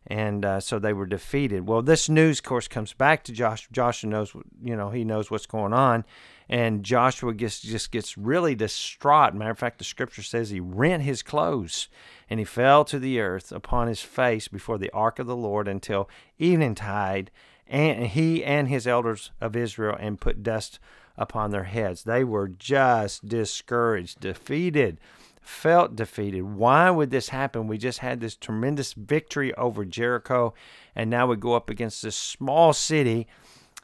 and 0.07 0.45
uh, 0.45 0.59
so 0.59 0.77
they 0.77 0.93
were 0.93 1.05
defeated. 1.05 1.67
Well, 1.67 1.81
this 1.81 2.09
news, 2.09 2.39
of 2.39 2.43
course, 2.43 2.67
comes 2.67 2.93
back 2.93 3.23
to 3.23 3.31
Joshua. 3.31 3.69
Joshua 3.71 4.09
knows, 4.09 4.33
you 4.61 4.75
know, 4.75 4.89
he 4.89 5.03
knows 5.03 5.31
what's 5.31 5.45
going 5.47 5.73
on, 5.73 6.05
and 6.47 6.83
Joshua 6.83 7.33
gets 7.33 7.59
just 7.59 7.91
gets 7.91 8.17
really 8.17 8.55
distraught. 8.55 9.33
Matter 9.33 9.51
of 9.51 9.59
fact, 9.59 9.79
the 9.79 9.83
scripture 9.83 10.21
says 10.21 10.49
he 10.49 10.59
rent 10.59 11.03
his 11.03 11.23
clothes 11.23 11.87
and 12.29 12.39
he 12.39 12.45
fell 12.45 12.83
to 12.85 12.99
the 12.99 13.19
earth 13.19 13.51
upon 13.51 13.87
his 13.87 14.01
face 14.01 14.47
before 14.47 14.77
the 14.77 14.91
ark 14.91 15.19
of 15.19 15.27
the 15.27 15.35
Lord 15.35 15.67
until 15.67 16.09
eventide, 16.39 17.31
and 17.67 18.07
he 18.07 18.43
and 18.43 18.67
his 18.67 18.87
elders 18.87 19.31
of 19.41 19.55
Israel, 19.55 19.95
and 19.99 20.21
put 20.21 20.43
dust 20.43 20.79
upon 21.17 21.51
their 21.51 21.63
heads. 21.63 22.03
They 22.03 22.23
were 22.23 22.47
just 22.47 23.27
discouraged, 23.27 24.19
defeated, 24.19 24.99
felt 25.45 25.95
defeated. 25.95 26.41
Why 26.41 26.89
would 26.89 27.11
this 27.11 27.29
happen? 27.29 27.67
We 27.67 27.77
just 27.77 27.99
had 27.99 28.19
this 28.19 28.35
tremendous 28.35 28.93
victory 28.93 29.53
over 29.55 29.85
Jericho, 29.85 30.53
and 30.95 31.09
now 31.09 31.27
we 31.27 31.35
go 31.35 31.53
up 31.53 31.69
against 31.69 32.01
this 32.01 32.15
small 32.15 32.73
city, 32.73 33.27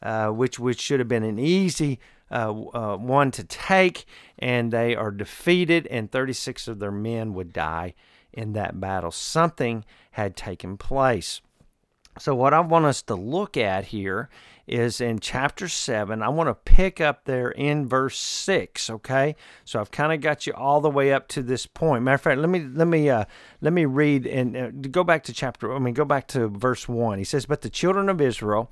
uh, 0.01 0.29
which 0.29 0.59
which 0.59 0.79
should 0.79 0.99
have 0.99 1.07
been 1.07 1.23
an 1.23 1.39
easy 1.39 1.99
uh, 2.31 2.51
uh, 2.73 2.97
one 2.97 3.31
to 3.31 3.43
take, 3.43 4.05
and 4.39 4.71
they 4.71 4.95
are 4.95 5.11
defeated, 5.11 5.85
and 5.87 6.11
36 6.11 6.67
of 6.67 6.79
their 6.79 6.91
men 6.91 7.33
would 7.33 7.53
die 7.53 7.93
in 8.33 8.53
that 8.53 8.79
battle. 8.79 9.11
Something 9.11 9.85
had 10.11 10.35
taken 10.35 10.77
place. 10.77 11.41
So, 12.19 12.35
what 12.35 12.53
I 12.53 12.59
want 12.59 12.85
us 12.85 13.01
to 13.03 13.15
look 13.15 13.55
at 13.57 13.85
here 13.85 14.29
is 14.67 15.01
in 15.01 15.19
chapter 15.19 15.67
7. 15.67 16.21
I 16.21 16.29
want 16.29 16.47
to 16.47 16.53
pick 16.53 17.01
up 17.01 17.25
there 17.25 17.49
in 17.49 17.87
verse 17.87 18.17
6, 18.17 18.89
okay? 18.89 19.35
So 19.65 19.79
I've 19.79 19.91
kind 19.91 20.13
of 20.13 20.21
got 20.21 20.47
you 20.47 20.53
all 20.53 20.81
the 20.81 20.89
way 20.89 21.11
up 21.11 21.27
to 21.29 21.43
this 21.43 21.65
point. 21.65 22.03
Matter 22.03 22.15
of 22.15 22.21
fact, 22.21 22.39
let 22.39 22.49
me 22.49 22.61
let 22.61 22.87
me 22.87 23.09
uh, 23.09 23.25
let 23.59 23.73
me 23.73 23.85
read 23.85 24.25
and 24.25 24.55
uh, 24.55 24.69
go 24.89 25.03
back 25.03 25.23
to 25.23 25.33
chapter 25.33 25.73
I 25.73 25.79
mean 25.79 25.93
go 25.93 26.05
back 26.05 26.27
to 26.29 26.47
verse 26.47 26.87
1. 26.87 27.17
He 27.17 27.23
says, 27.23 27.45
"But 27.45 27.61
the 27.61 27.69
children 27.69 28.07
of 28.07 28.21
Israel 28.21 28.71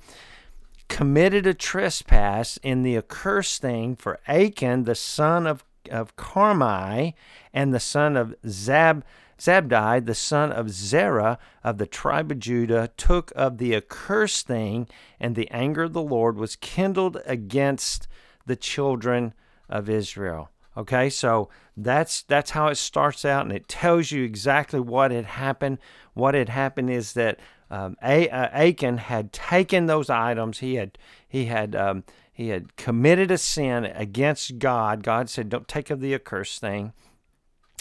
committed 0.88 1.46
a 1.46 1.54
trespass 1.54 2.56
in 2.62 2.82
the 2.82 2.96
accursed 2.96 3.62
thing 3.62 3.94
for 3.94 4.18
Achan 4.26 4.84
the 4.84 4.94
son 4.94 5.46
of 5.46 5.64
of 5.90 6.16
Carmi 6.16 7.14
and 7.52 7.72
the 7.74 7.80
son 7.80 8.16
of 8.16 8.34
Zab 8.46 9.04
Zabdi, 9.40 10.04
the 10.04 10.14
son 10.14 10.52
of 10.52 10.70
Zerah 10.70 11.38
of 11.64 11.78
the 11.78 11.86
tribe 11.86 12.30
of 12.30 12.38
Judah, 12.38 12.90
took 12.96 13.32
of 13.34 13.58
the 13.58 13.74
accursed 13.74 14.46
thing, 14.46 14.86
and 15.18 15.34
the 15.34 15.50
anger 15.50 15.84
of 15.84 15.94
the 15.94 16.02
Lord 16.02 16.36
was 16.36 16.56
kindled 16.56 17.18
against 17.24 18.06
the 18.46 18.56
children 18.56 19.32
of 19.68 19.88
Israel. 19.88 20.50
Okay, 20.76 21.10
so 21.10 21.48
that's 21.76 22.22
that's 22.22 22.50
how 22.50 22.68
it 22.68 22.76
starts 22.76 23.24
out, 23.24 23.44
and 23.44 23.52
it 23.52 23.68
tells 23.68 24.12
you 24.12 24.24
exactly 24.24 24.78
what 24.78 25.10
had 25.10 25.24
happened. 25.24 25.78
What 26.14 26.34
had 26.34 26.48
happened 26.48 26.90
is 26.90 27.14
that 27.14 27.40
um, 27.70 27.96
uh, 28.02 28.06
Achan 28.06 28.98
had 28.98 29.32
taken 29.32 29.86
those 29.86 30.10
items. 30.10 30.58
He 30.58 30.74
had 30.74 30.98
he 31.26 31.46
had 31.46 31.74
um, 31.74 32.04
he 32.32 32.48
had 32.48 32.76
committed 32.76 33.30
a 33.30 33.38
sin 33.38 33.84
against 33.84 34.58
God. 34.58 35.02
God 35.02 35.28
said, 35.28 35.48
"Don't 35.48 35.68
take 35.68 35.90
of 35.90 36.00
the 36.00 36.14
accursed 36.14 36.60
thing," 36.60 36.92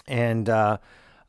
and 0.07 0.49
uh, 0.49 0.77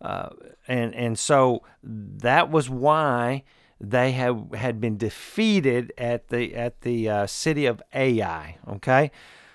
uh, 0.00 0.30
and 0.66 0.94
and 0.94 1.18
so 1.18 1.62
that 1.82 2.50
was 2.50 2.70
why 2.70 3.44
they 3.80 4.12
have 4.12 4.52
had 4.54 4.80
been 4.80 4.96
defeated 4.96 5.92
at 5.96 6.28
the 6.28 6.54
at 6.54 6.82
the 6.82 7.08
uh, 7.08 7.26
city 7.26 7.66
of 7.66 7.82
Ai. 7.94 8.58
Okay, 8.68 9.10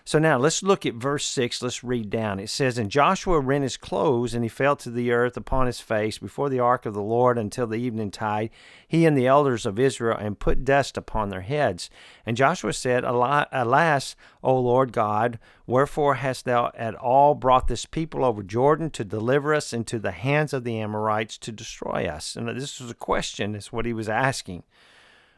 so 0.07 0.19
now 0.19 0.37
let's 0.37 0.61
look 0.61 0.85
at 0.85 0.93
verse 0.93 1.25
6. 1.25 1.63
Let's 1.63 1.83
read 1.83 2.11
down. 2.11 2.39
It 2.39 2.51
says, 2.51 2.77
And 2.77 2.91
Joshua 2.91 3.39
rent 3.39 3.63
his 3.63 3.75
clothes, 3.75 4.35
and 4.35 4.43
he 4.45 4.49
fell 4.49 4.75
to 4.75 4.91
the 4.91 5.11
earth 5.11 5.35
upon 5.35 5.65
his 5.65 5.79
face 5.79 6.19
before 6.19 6.47
the 6.47 6.59
ark 6.59 6.85
of 6.85 6.93
the 6.93 7.01
Lord 7.01 7.39
until 7.39 7.65
the 7.65 7.77
evening 7.79 8.11
tide, 8.11 8.51
he 8.87 9.07
and 9.07 9.17
the 9.17 9.25
elders 9.25 9.65
of 9.65 9.79
Israel, 9.79 10.15
and 10.15 10.37
put 10.37 10.63
dust 10.63 10.95
upon 10.95 11.29
their 11.29 11.41
heads. 11.41 11.89
And 12.23 12.37
Joshua 12.37 12.73
said, 12.73 13.03
Alas, 13.03 14.15
O 14.43 14.59
Lord 14.59 14.91
God, 14.93 15.39
wherefore 15.65 16.15
hast 16.15 16.45
thou 16.45 16.71
at 16.75 16.93
all 16.93 17.33
brought 17.33 17.67
this 17.67 17.87
people 17.87 18.23
over 18.23 18.43
Jordan 18.43 18.91
to 18.91 19.03
deliver 19.03 19.55
us 19.55 19.73
into 19.73 19.97
the 19.97 20.11
hands 20.11 20.53
of 20.53 20.63
the 20.63 20.79
Amorites 20.79 21.35
to 21.39 21.51
destroy 21.51 22.05
us? 22.05 22.35
And 22.35 22.47
this 22.49 22.79
was 22.79 22.91
a 22.91 22.95
question, 22.95 23.55
is 23.55 23.73
what 23.73 23.87
he 23.87 23.93
was 23.93 24.07
asking. 24.07 24.65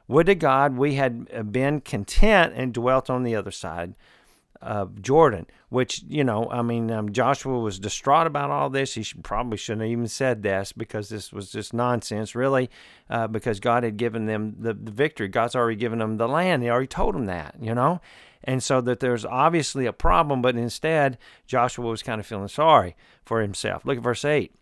Would 0.09 0.25
to 0.25 0.35
God 0.35 0.75
we 0.75 0.95
had 0.95 1.53
been 1.53 1.79
content 1.79 2.51
and 2.53 2.73
dwelt 2.73 3.09
on 3.09 3.23
the 3.23 3.35
other 3.35 3.51
side 3.51 3.95
of 4.61 5.01
Jordan, 5.01 5.45
which, 5.69 6.03
you 6.07 6.23
know, 6.23 6.49
I 6.49 6.61
mean, 6.61 6.91
um, 6.91 7.11
Joshua 7.11 7.59
was 7.59 7.79
distraught 7.79 8.27
about 8.27 8.51
all 8.51 8.69
this. 8.69 8.93
He 8.93 9.03
should, 9.03 9.23
probably 9.23 9.57
shouldn't 9.57 9.81
have 9.81 9.91
even 9.91 10.07
said 10.07 10.43
this 10.43 10.71
because 10.71 11.09
this 11.09 11.31
was 11.31 11.51
just 11.51 11.73
nonsense, 11.73 12.35
really, 12.35 12.69
uh, 13.09 13.27
because 13.27 13.59
God 13.59 13.83
had 13.83 13.97
given 13.97 14.25
them 14.25 14.55
the, 14.59 14.73
the 14.73 14.91
victory. 14.91 15.27
God's 15.27 15.55
already 15.55 15.75
given 15.75 15.99
them 15.99 16.17
the 16.17 16.27
land. 16.27 16.63
He 16.63 16.69
already 16.69 16.87
told 16.87 17.15
them 17.15 17.25
that, 17.25 17.55
you 17.61 17.75
know? 17.75 18.01
And 18.43 18.63
so 18.63 18.81
that 18.81 18.99
there's 18.99 19.25
obviously 19.25 19.85
a 19.85 19.93
problem, 19.93 20.41
but 20.41 20.55
instead, 20.55 21.17
Joshua 21.45 21.87
was 21.87 22.03
kind 22.03 22.19
of 22.19 22.25
feeling 22.25 22.47
sorry 22.47 22.95
for 23.25 23.41
himself. 23.41 23.85
Look 23.85 23.97
at 23.97 24.03
verse 24.03 24.23
8. 24.23 24.53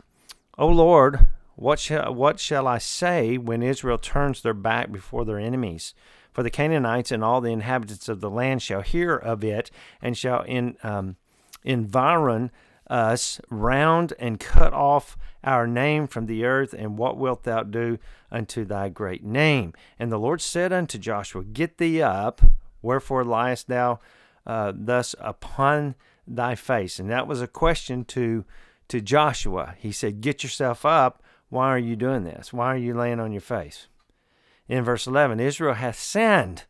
O 0.58 0.68
Lord, 0.68 1.28
what 1.54 1.78
shall, 1.78 2.14
what 2.14 2.40
shall 2.40 2.66
I 2.66 2.78
say 2.78 3.38
when 3.38 3.62
Israel 3.62 3.98
turns 3.98 4.42
their 4.42 4.54
back 4.54 4.90
before 4.90 5.24
their 5.24 5.38
enemies? 5.38 5.94
For 6.36 6.42
the 6.42 6.50
Canaanites 6.50 7.10
and 7.10 7.24
all 7.24 7.40
the 7.40 7.50
inhabitants 7.50 8.10
of 8.10 8.20
the 8.20 8.28
land 8.28 8.60
shall 8.60 8.82
hear 8.82 9.16
of 9.16 9.42
it, 9.42 9.70
and 10.02 10.18
shall 10.18 10.42
in, 10.42 10.76
um, 10.82 11.16
environ 11.64 12.50
us 12.90 13.40
round 13.48 14.12
and 14.18 14.38
cut 14.38 14.74
off 14.74 15.16
our 15.42 15.66
name 15.66 16.06
from 16.06 16.26
the 16.26 16.44
earth. 16.44 16.74
And 16.74 16.98
what 16.98 17.16
wilt 17.16 17.44
thou 17.44 17.62
do 17.62 17.98
unto 18.30 18.66
thy 18.66 18.90
great 18.90 19.24
name? 19.24 19.72
And 19.98 20.12
the 20.12 20.18
Lord 20.18 20.42
said 20.42 20.74
unto 20.74 20.98
Joshua, 20.98 21.42
Get 21.42 21.78
thee 21.78 22.02
up, 22.02 22.42
wherefore 22.82 23.24
liest 23.24 23.68
thou 23.68 23.98
uh, 24.46 24.74
thus 24.76 25.14
upon 25.18 25.94
thy 26.26 26.54
face? 26.54 26.98
And 26.98 27.08
that 27.08 27.26
was 27.26 27.40
a 27.40 27.46
question 27.46 28.04
to 28.08 28.44
to 28.88 29.00
Joshua. 29.00 29.74
He 29.78 29.90
said, 29.90 30.20
Get 30.20 30.42
yourself 30.42 30.84
up. 30.84 31.22
Why 31.48 31.68
are 31.68 31.78
you 31.78 31.96
doing 31.96 32.24
this? 32.24 32.52
Why 32.52 32.74
are 32.74 32.76
you 32.76 32.92
laying 32.92 33.20
on 33.20 33.32
your 33.32 33.40
face? 33.40 33.88
In 34.68 34.84
verse 34.84 35.06
11 35.06 35.40
Israel 35.40 35.74
hath 35.74 35.98
sinned, 35.98 36.64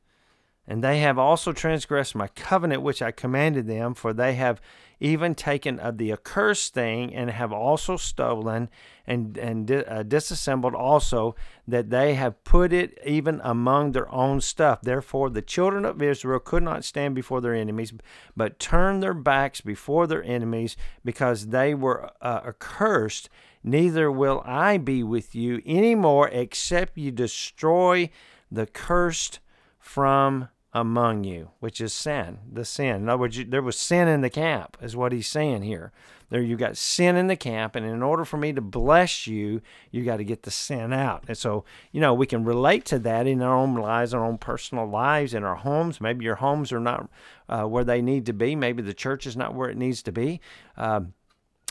and 0.67 0.83
they 0.83 0.99
have 0.99 1.19
also 1.19 1.53
transgressed 1.53 2.15
my 2.15 2.29
covenant 2.29 2.83
which 2.83 3.01
I 3.01 3.13
commanded 3.13 3.67
them, 3.67 3.95
for 3.95 4.13
they 4.13 4.35
have 4.35 4.61
even 4.99 5.35
taken 5.35 5.79
of 5.79 5.99
the 5.99 6.11
accursed 6.11 6.73
thing, 6.73 7.15
and 7.15 7.31
have 7.31 7.53
also 7.53 7.97
stolen 7.97 8.69
and, 9.07 9.37
and 9.37 9.71
uh, 9.71 10.03
disassembled 10.03 10.75
also, 10.75 11.37
that 11.69 11.91
they 11.91 12.15
have 12.15 12.43
put 12.45 12.73
it 12.73 12.99
even 13.05 13.41
among 13.45 13.93
their 13.93 14.11
own 14.11 14.41
stuff. 14.41 14.81
Therefore, 14.81 15.29
the 15.29 15.43
children 15.43 15.85
of 15.85 16.01
Israel 16.01 16.41
could 16.41 16.63
not 16.63 16.85
stand 16.85 17.15
before 17.15 17.41
their 17.41 17.55
enemies, 17.55 17.93
but 18.35 18.59
turned 18.59 19.03
their 19.03 19.15
backs 19.15 19.61
before 19.61 20.07
their 20.07 20.25
enemies, 20.25 20.77
because 21.05 21.49
they 21.49 21.75
were 21.75 22.11
uh, 22.23 22.41
accursed. 22.47 23.29
Neither 23.69 24.13
will 24.13 24.43
I 24.47 24.79
be 24.79 25.03
with 25.03 25.35
you 25.35 25.61
any 25.67 25.97
more, 25.97 26.29
except 26.29 26.97
you 26.97 27.11
destroy 27.11 28.11
the 28.49 28.65
cursed 28.65 29.41
from 29.81 30.49
among 30.73 31.25
you, 31.25 31.51
which 31.59 31.81
is 31.81 31.93
sin, 31.93 32.39
the 32.53 32.65
sin. 32.65 32.97
In 32.97 33.09
other 33.09 33.23
words, 33.23 33.41
there 33.49 33.63
was 33.63 33.77
sin 33.77 34.07
in 34.07 34.21
the 34.21 34.31
camp, 34.31 34.77
is 34.81 34.95
what 34.95 35.11
he's 35.11 35.27
saying 35.27 35.63
here. 35.63 35.91
There, 36.29 36.41
you 36.43 36.57
got 36.57 36.77
sin 36.77 37.17
in 37.17 37.27
the 37.27 37.37
camp, 37.37 37.75
and 37.75 37.85
in 37.85 38.03
order 38.03 38.25
for 38.25 38.37
me 38.37 38.53
to 38.53 38.61
bless 38.61 39.27
you, 39.27 39.63
you 39.91 40.05
got 40.05 40.19
to 40.19 40.25
get 40.25 40.43
the 40.43 40.51
sin 40.51 40.93
out. 40.93 41.25
And 41.27 41.37
so, 41.37 41.65
you 41.91 42.01
know, 42.01 42.15
we 42.15 42.27
can 42.27 42.45
relate 42.45 42.85
to 42.87 43.01
that 43.01 43.27
in 43.27 43.43
our 43.43 43.57
own 43.57 43.75
lives, 43.75 44.15
our 44.15 44.25
own 44.25 44.39
personal 44.39 44.87
lives, 44.87 45.35
in 45.35 45.43
our 45.43 45.57
homes. 45.57 46.01
Maybe 46.01 46.25
your 46.25 46.37
homes 46.37 46.73
are 46.73 46.81
not 46.81 47.09
uh, 47.49 47.65
where 47.65 47.85
they 47.85 48.03
need 48.03 48.27
to 48.27 48.33
be. 48.33 48.55
Maybe 48.55 48.83
the 48.83 48.95
church 48.95 49.27
is 49.27 49.37
not 49.37 49.55
where 49.55 49.71
it 49.71 49.77
needs 49.77 50.03
to 50.03 50.13
be. 50.13 50.41
Um, 50.77 51.15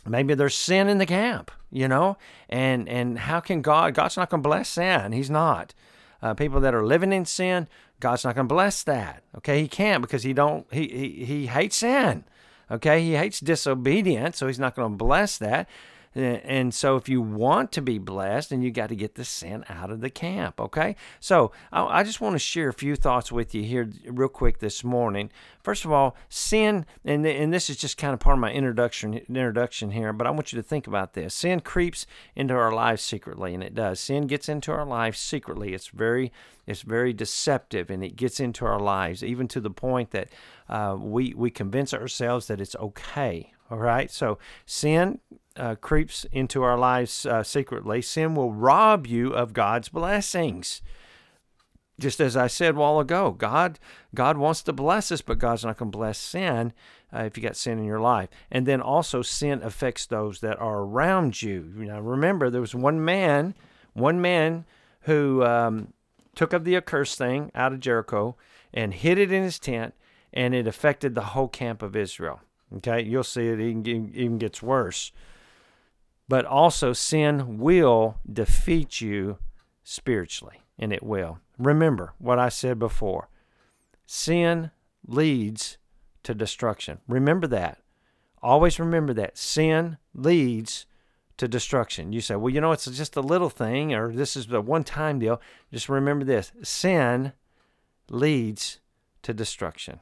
maybe 0.06 0.34
there's 0.34 0.56
sin 0.56 0.88
in 0.88 0.98
the 0.98 1.06
camp, 1.06 1.52
you 1.72 1.88
know, 1.88 2.18
and 2.50 2.88
and 2.88 3.20
how 3.20 3.40
can 3.40 3.62
God? 3.62 3.94
God's 3.94 4.18
not 4.18 4.30
going 4.30 4.42
to 4.44 4.48
bless 4.48 4.70
sin. 4.70 5.12
He's 5.12 5.30
not. 5.30 5.74
Uh, 6.22 6.34
people 6.34 6.60
that 6.62 6.74
are 6.74 6.86
living 6.86 7.14
in 7.14 7.26
sin, 7.26 7.68
God's 8.00 8.24
not 8.24 8.36
going 8.36 8.48
to 8.48 8.54
bless 8.54 8.84
that. 8.84 9.24
Okay, 9.38 9.62
He 9.62 9.68
can't 9.68 10.02
because 10.02 10.24
He 10.24 10.34
don't. 10.34 10.66
He 10.72 10.88
He, 10.88 11.26
he 11.26 11.48
hates 11.48 11.78
sin. 11.78 12.24
Okay, 12.70 13.02
He 13.04 13.14
hates 13.14 13.40
disobedience, 13.40 14.38
so 14.38 14.48
He's 14.48 14.60
not 14.60 14.76
going 14.76 14.94
to 14.94 14.98
bless 14.98 15.38
that. 15.38 15.68
And 16.16 16.74
so, 16.74 16.96
if 16.96 17.10
you 17.10 17.22
want 17.22 17.74
to 17.74 17.82
be 17.82 17.98
blessed, 17.98 18.50
then 18.50 18.62
you 18.62 18.72
got 18.72 18.88
to 18.88 18.96
get 18.96 19.16
the 19.16 19.26
sin 19.26 19.66
out 19.68 19.92
of 19.92 20.00
the 20.00 20.10
camp. 20.10 20.62
Okay. 20.62 20.96
So, 21.20 21.52
I 21.74 22.04
just 22.04 22.22
want 22.22 22.34
to 22.34 22.40
share 22.40 22.70
a 22.70 22.74
few 22.74 22.96
thoughts 22.96 23.32
with 23.32 23.54
you 23.54 23.64
here, 23.64 23.92
real 24.06 24.30
quick, 24.30 24.60
this 24.60 24.84
morning. 24.84 25.30
First 25.62 25.84
of 25.84 25.92
all, 25.92 26.16
sin, 26.30 26.86
and 27.04 27.26
and 27.26 27.54
this 27.54 27.70
is 27.70 27.78
just 27.78 27.98
kind 27.98 28.14
of 28.14 28.20
part 28.20 28.36
of 28.36 28.40
my 28.40 28.52
introduction 28.52 29.16
introduction 29.16 29.92
here, 29.92 30.14
but 30.14 30.26
I 30.26 30.32
want 30.32 30.54
you 30.54 30.58
to 30.58 30.64
think 30.64 30.88
about 30.88 31.14
this. 31.14 31.34
Sin 31.34 31.60
creeps 31.60 32.06
into 32.36 32.54
our 32.54 32.72
lives 32.72 33.02
secretly, 33.02 33.54
and 33.54 33.64
it 33.64 33.76
does. 33.76 34.00
Sin 34.00 34.28
gets 34.28 34.48
into 34.48 34.72
our 34.72 34.86
lives 34.86 35.20
secretly. 35.20 35.74
It's 35.74 35.88
very 35.88 36.32
it's 36.66 36.82
very 36.82 37.14
deceptive, 37.14 37.90
and 37.90 38.04
it 38.04 38.16
gets 38.16 38.40
into 38.40 38.66
our 38.66 38.80
lives, 38.80 39.24
even 39.24 39.48
to 39.50 39.60
the 39.60 39.70
point 39.70 40.12
that 40.12 40.30
uh, 40.70 40.96
we 40.98 41.34
we 41.34 41.50
convince 41.50 41.94
ourselves 41.94 42.48
that 42.48 42.62
it's 42.62 42.76
okay. 42.78 43.52
All 43.70 43.80
right. 43.80 44.12
So 44.12 44.38
sin 44.66 45.20
uh, 45.58 45.76
creeps 45.76 46.26
into 46.32 46.64
our 46.64 46.78
lives 46.78 47.26
uh, 47.26 47.44
secretly, 47.44 48.02
sin 48.02 48.36
will 48.36 48.52
rob 48.52 49.08
you 49.08 49.34
of 49.34 49.54
God's 49.54 49.90
blessings. 49.90 50.82
Just 51.98 52.20
as 52.20 52.36
I 52.36 52.48
said 52.48 52.76
a 52.76 52.78
while 52.78 53.00
ago, 53.00 53.32
God 53.32 53.80
God 54.14 54.38
wants 54.38 54.62
to 54.64 54.74
bless 54.74 55.12
us, 55.12 55.22
but 55.22 55.40
God's 55.40 55.64
not 55.64 55.78
going 55.78 55.92
to 55.92 55.98
bless 55.98 56.18
sin 56.18 56.74
uh, 57.14 57.20
if 57.20 57.38
you 57.38 57.44
got 57.44 57.56
sin 57.56 57.80
in 57.80 57.86
your 57.86 58.02
life. 58.02 58.30
And 58.52 58.66
then 58.66 58.82
also, 58.82 59.22
sin 59.22 59.62
affects 59.64 60.06
those 60.06 60.42
that 60.42 60.60
are 60.60 60.80
around 60.80 61.42
you. 61.42 61.72
Now, 61.78 62.02
remember, 62.02 62.50
there 62.50 62.62
was 62.62 62.76
one 62.76 63.04
man, 63.04 63.56
one 63.94 64.20
man 64.20 64.66
who 65.02 65.44
um, 65.44 65.94
took 66.36 66.54
up 66.54 66.66
the 66.66 66.76
accursed 66.76 67.18
thing 67.18 67.50
out 67.56 67.72
of 67.72 67.80
Jericho 67.80 68.36
and 68.74 68.94
hid 68.94 69.18
it 69.18 69.32
in 69.32 69.44
his 69.44 69.58
tent, 69.58 69.94
and 70.34 70.54
it 70.54 70.68
affected 70.68 71.16
the 71.16 71.22
whole 71.22 71.48
camp 71.48 71.82
of 71.82 71.96
Israel. 71.96 72.42
Okay, 72.78 73.04
you'll 73.04 73.24
see 73.24 73.48
it 73.48 73.62
even, 73.62 74.12
even 74.14 74.38
gets 74.38 74.62
worse 74.62 75.14
but 76.28 76.46
also 76.46 76.94
sin 76.94 77.60
will 77.60 78.18
defeat 78.32 79.02
you 79.02 79.38
spiritually, 79.84 80.62
and 80.80 80.92
it 80.92 81.04
will. 81.04 81.40
Remember 81.58 82.14
what 82.18 82.40
I 82.40 82.50
said 82.50 82.80
before 82.80 83.30
sin 84.06 84.72
leads 85.08 85.78
to 86.24 86.34
destruction. 86.34 87.00
Remember 87.08 87.48
that. 87.48 87.80
Always 88.42 88.80
remember 88.80 89.14
that. 89.14 89.38
Sin 89.38 89.98
leads 90.14 90.86
to 91.38 91.48
destruction. 91.48 92.14
You 92.14 92.22
say, 92.22 92.36
well, 92.36 92.54
you 92.54 92.62
know, 92.62 92.72
it's 92.72 92.86
just 92.86 93.16
a 93.16 93.22
little 93.22 93.50
thing, 93.50 93.94
or 93.94 94.14
this 94.14 94.36
is 94.36 94.52
a 94.52 94.62
one 94.62 94.84
time 94.84 95.20
deal. 95.20 95.42
Just 95.72 95.90
remember 95.90 96.26
this 96.26 96.52
sin 96.64 97.34
leads 98.10 98.80
to 99.24 99.34
destruction. 99.34 100.00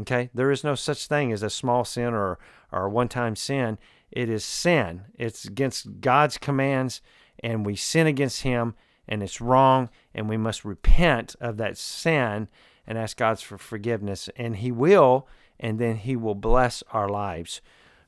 Okay? 0.00 0.30
There 0.34 0.50
is 0.50 0.64
no 0.64 0.74
such 0.74 1.06
thing 1.06 1.32
as 1.32 1.42
a 1.42 1.50
small 1.50 1.84
sin 1.84 2.14
or, 2.14 2.38
or 2.70 2.86
a 2.86 2.90
one 2.90 3.08
time 3.08 3.36
sin. 3.36 3.78
It 4.12 4.28
is 4.28 4.44
sin. 4.44 5.06
It's 5.18 5.44
against 5.44 6.00
God's 6.00 6.38
commands, 6.38 7.00
and 7.42 7.66
we 7.66 7.74
sin 7.74 8.06
against 8.06 8.42
Him, 8.42 8.74
and 9.08 9.22
it's 9.22 9.40
wrong, 9.40 9.88
and 10.14 10.28
we 10.28 10.36
must 10.36 10.64
repent 10.64 11.34
of 11.40 11.56
that 11.56 11.78
sin 11.78 12.48
and 12.86 12.98
ask 12.98 13.16
God 13.16 13.40
for 13.40 13.58
forgiveness. 13.58 14.28
And 14.36 14.56
He 14.56 14.70
will, 14.70 15.26
and 15.58 15.78
then 15.78 15.96
He 15.96 16.14
will 16.14 16.34
bless 16.34 16.82
our 16.92 17.08
lives. 17.08 17.60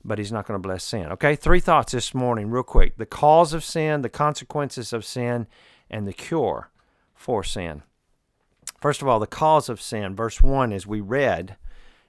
But 0.04 0.18
He's 0.18 0.32
not 0.32 0.46
going 0.46 0.60
to 0.60 0.68
bless 0.68 0.84
sin. 0.84 1.06
Okay, 1.06 1.34
three 1.34 1.60
thoughts 1.60 1.92
this 1.92 2.14
morning, 2.14 2.50
real 2.50 2.62
quick 2.62 2.98
the 2.98 3.06
cause 3.06 3.54
of 3.54 3.64
sin, 3.64 4.02
the 4.02 4.10
consequences 4.10 4.92
of 4.92 5.04
sin, 5.04 5.46
and 5.90 6.06
the 6.06 6.12
cure 6.12 6.70
for 7.14 7.42
sin. 7.42 7.82
First 8.80 9.00
of 9.00 9.08
all, 9.08 9.18
the 9.18 9.26
cause 9.26 9.70
of 9.70 9.80
sin. 9.80 10.14
Verse 10.14 10.42
1, 10.42 10.70
as 10.70 10.86
we 10.86 11.00
read, 11.00 11.56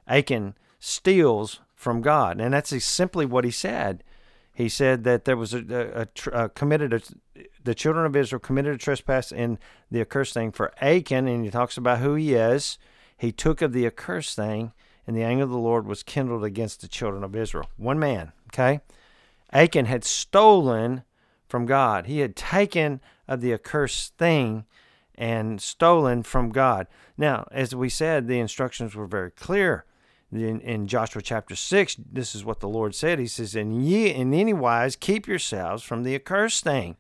Achan 0.08 0.56
steals 0.78 1.62
from 1.86 2.02
God. 2.02 2.42
And 2.42 2.52
that's 2.52 2.84
simply 2.84 3.28
what 3.28 3.46
he 3.46 3.52
said. 3.52 4.04
He 4.56 4.70
said 4.70 5.04
that 5.04 5.26
there 5.26 5.38
was 5.38 5.54
a, 5.54 5.60
a, 5.60 6.02
a, 6.02 6.08
a 6.32 6.36
uh, 6.36 6.48
committed 6.48 6.94
a, 6.94 7.02
the 7.64 7.76
children 7.76 8.08
of 8.08 8.16
Israel 8.16 8.40
committed 8.40 8.74
a 8.74 8.78
trespass 8.80 9.32
in 9.32 9.60
the 9.92 10.02
accursed 10.02 10.34
thing 10.34 10.52
for 10.52 10.74
Achan, 10.82 11.28
and 11.28 11.46
he 11.46 11.52
talks 11.52 11.78
about 11.78 12.00
who 12.00 12.16
he 12.16 12.34
is. 12.34 12.80
He 13.16 13.32
took 13.32 13.62
of 13.62 13.72
the 13.72 13.86
accursed 13.86 14.36
thing, 14.36 14.74
and 15.06 15.16
the 15.16 15.22
anger 15.22 15.44
of 15.44 15.52
the 15.52 15.60
Lord 15.60 15.86
was 15.86 16.02
kindled 16.02 16.44
against 16.44 16.82
the 16.82 16.88
children 16.88 17.24
of 17.24 17.36
Israel. 17.36 17.70
One 17.78 18.00
man, 18.00 18.32
okay? 18.48 18.80
Achan 19.54 19.86
had 19.86 20.04
stolen 20.04 21.04
from 21.48 21.68
God. 21.68 22.08
He 22.08 22.20
had 22.20 22.36
taken 22.36 23.00
of 23.28 23.42
the 23.42 23.54
accursed 23.54 24.18
thing 24.18 24.66
and 25.14 25.62
stolen 25.62 26.24
from 26.24 26.50
God. 26.50 26.88
Now, 27.16 27.48
as 27.52 27.76
we 27.76 27.90
said, 27.90 28.28
the 28.28 28.40
instructions 28.40 28.96
were 28.96 29.06
very 29.06 29.30
clear 29.30 29.86
in, 30.32 30.60
in 30.62 30.88
Joshua 30.88 31.22
chapter 31.22 31.56
6, 31.56 31.98
this 32.12 32.36
is 32.36 32.44
what 32.44 32.60
the 32.60 32.68
Lord 32.68 32.96
said. 32.96 33.20
He 33.20 33.28
says, 33.28 33.56
And 33.56 33.86
ye 33.86 34.10
in 34.10 34.34
any 34.34 34.54
wise 34.54 34.96
keep 34.96 35.28
yourselves 35.28 35.84
from 35.84 36.04
the 36.04 36.16
accursed 36.16 36.64
thing. 36.64 36.98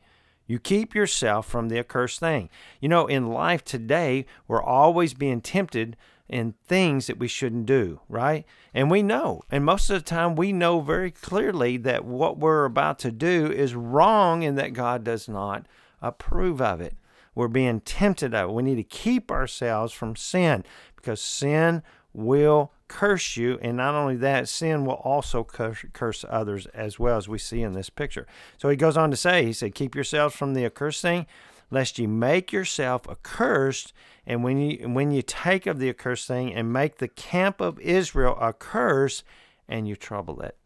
You 0.48 0.60
keep 0.60 0.94
yourself 0.94 1.48
from 1.48 1.70
the 1.70 1.80
accursed 1.80 2.20
thing. 2.20 2.50
You 2.80 2.90
know, 2.90 3.08
in 3.08 3.30
life 3.30 3.64
today, 3.64 4.26
we're 4.48 4.62
always 4.62 5.14
being 5.14 5.42
tempted 5.42 5.98
in 6.28 6.54
things 6.68 7.08
that 7.08 7.20
we 7.20 7.28
shouldn't 7.28 7.66
do, 7.66 8.00
right? 8.10 8.46
And 8.74 8.90
we 8.90 9.04
know, 9.04 9.44
and 9.52 9.64
most 9.64 9.90
of 9.90 9.96
the 9.96 10.10
time, 10.10 10.36
we 10.36 10.52
know 10.52 10.80
very 10.82 11.12
clearly 11.12 11.78
that 11.78 12.04
what 12.04 12.38
we're 12.38 12.66
about 12.66 13.00
to 13.00 13.12
do 13.12 13.52
is 13.52 13.76
wrong 13.76 14.44
and 14.44 14.58
that 14.58 14.74
God 14.74 15.04
does 15.04 15.28
not 15.28 15.68
approve 16.02 16.62
of 16.62 16.82
it. 16.82 16.96
We're 17.36 17.48
being 17.48 17.82
tempted 17.82 18.34
of 18.34 18.50
it. 18.50 18.54
We 18.54 18.64
need 18.64 18.76
to 18.76 18.84
keep 18.84 19.30
ourselves 19.30 19.94
from 19.94 20.16
sin 20.16 20.64
because 20.96 21.22
sin 21.22 21.84
will 22.14 22.72
curse 22.88 23.38
you. 23.38 23.60
And 23.62 23.78
not 23.78 23.96
only 23.96 24.16
that, 24.18 24.48
sin 24.48 24.86
will 24.86 24.96
also 24.96 25.44
curse, 25.44 25.86
curse 25.94 26.26
others 26.28 26.66
as 26.68 27.00
well, 27.00 27.18
as 27.18 27.28
we 27.28 27.38
see 27.38 27.62
in 27.62 27.74
this 27.74 27.90
picture. 27.90 28.28
So 28.58 28.70
he 28.70 28.76
goes 28.76 28.98
on 28.98 29.12
to 29.12 29.18
say, 29.18 29.46
he 29.46 29.54
said, 29.54 29.76
Keep 29.76 29.96
yourselves 29.96 30.36
from 30.36 30.54
the 30.54 30.66
accursed 30.66 31.02
thing, 31.02 31.26
lest 31.72 32.00
you 32.00 32.08
make 32.08 32.52
yourself 32.52 33.08
accursed. 33.10 33.94
And 34.26 34.44
when 34.44 34.58
you 34.60 34.90
when 34.90 35.12
you 35.12 35.22
take 35.22 35.66
of 35.66 35.80
the 35.80 35.90
accursed 35.90 36.28
thing 36.28 36.54
and 36.54 36.74
make 36.74 36.98
the 36.98 37.08
camp 37.08 37.62
of 37.62 37.80
Israel 37.80 38.38
a 38.40 38.54
curse, 38.54 39.24
and 39.68 39.88
you 39.88 39.96
trouble 39.96 40.42
it. 40.42 40.58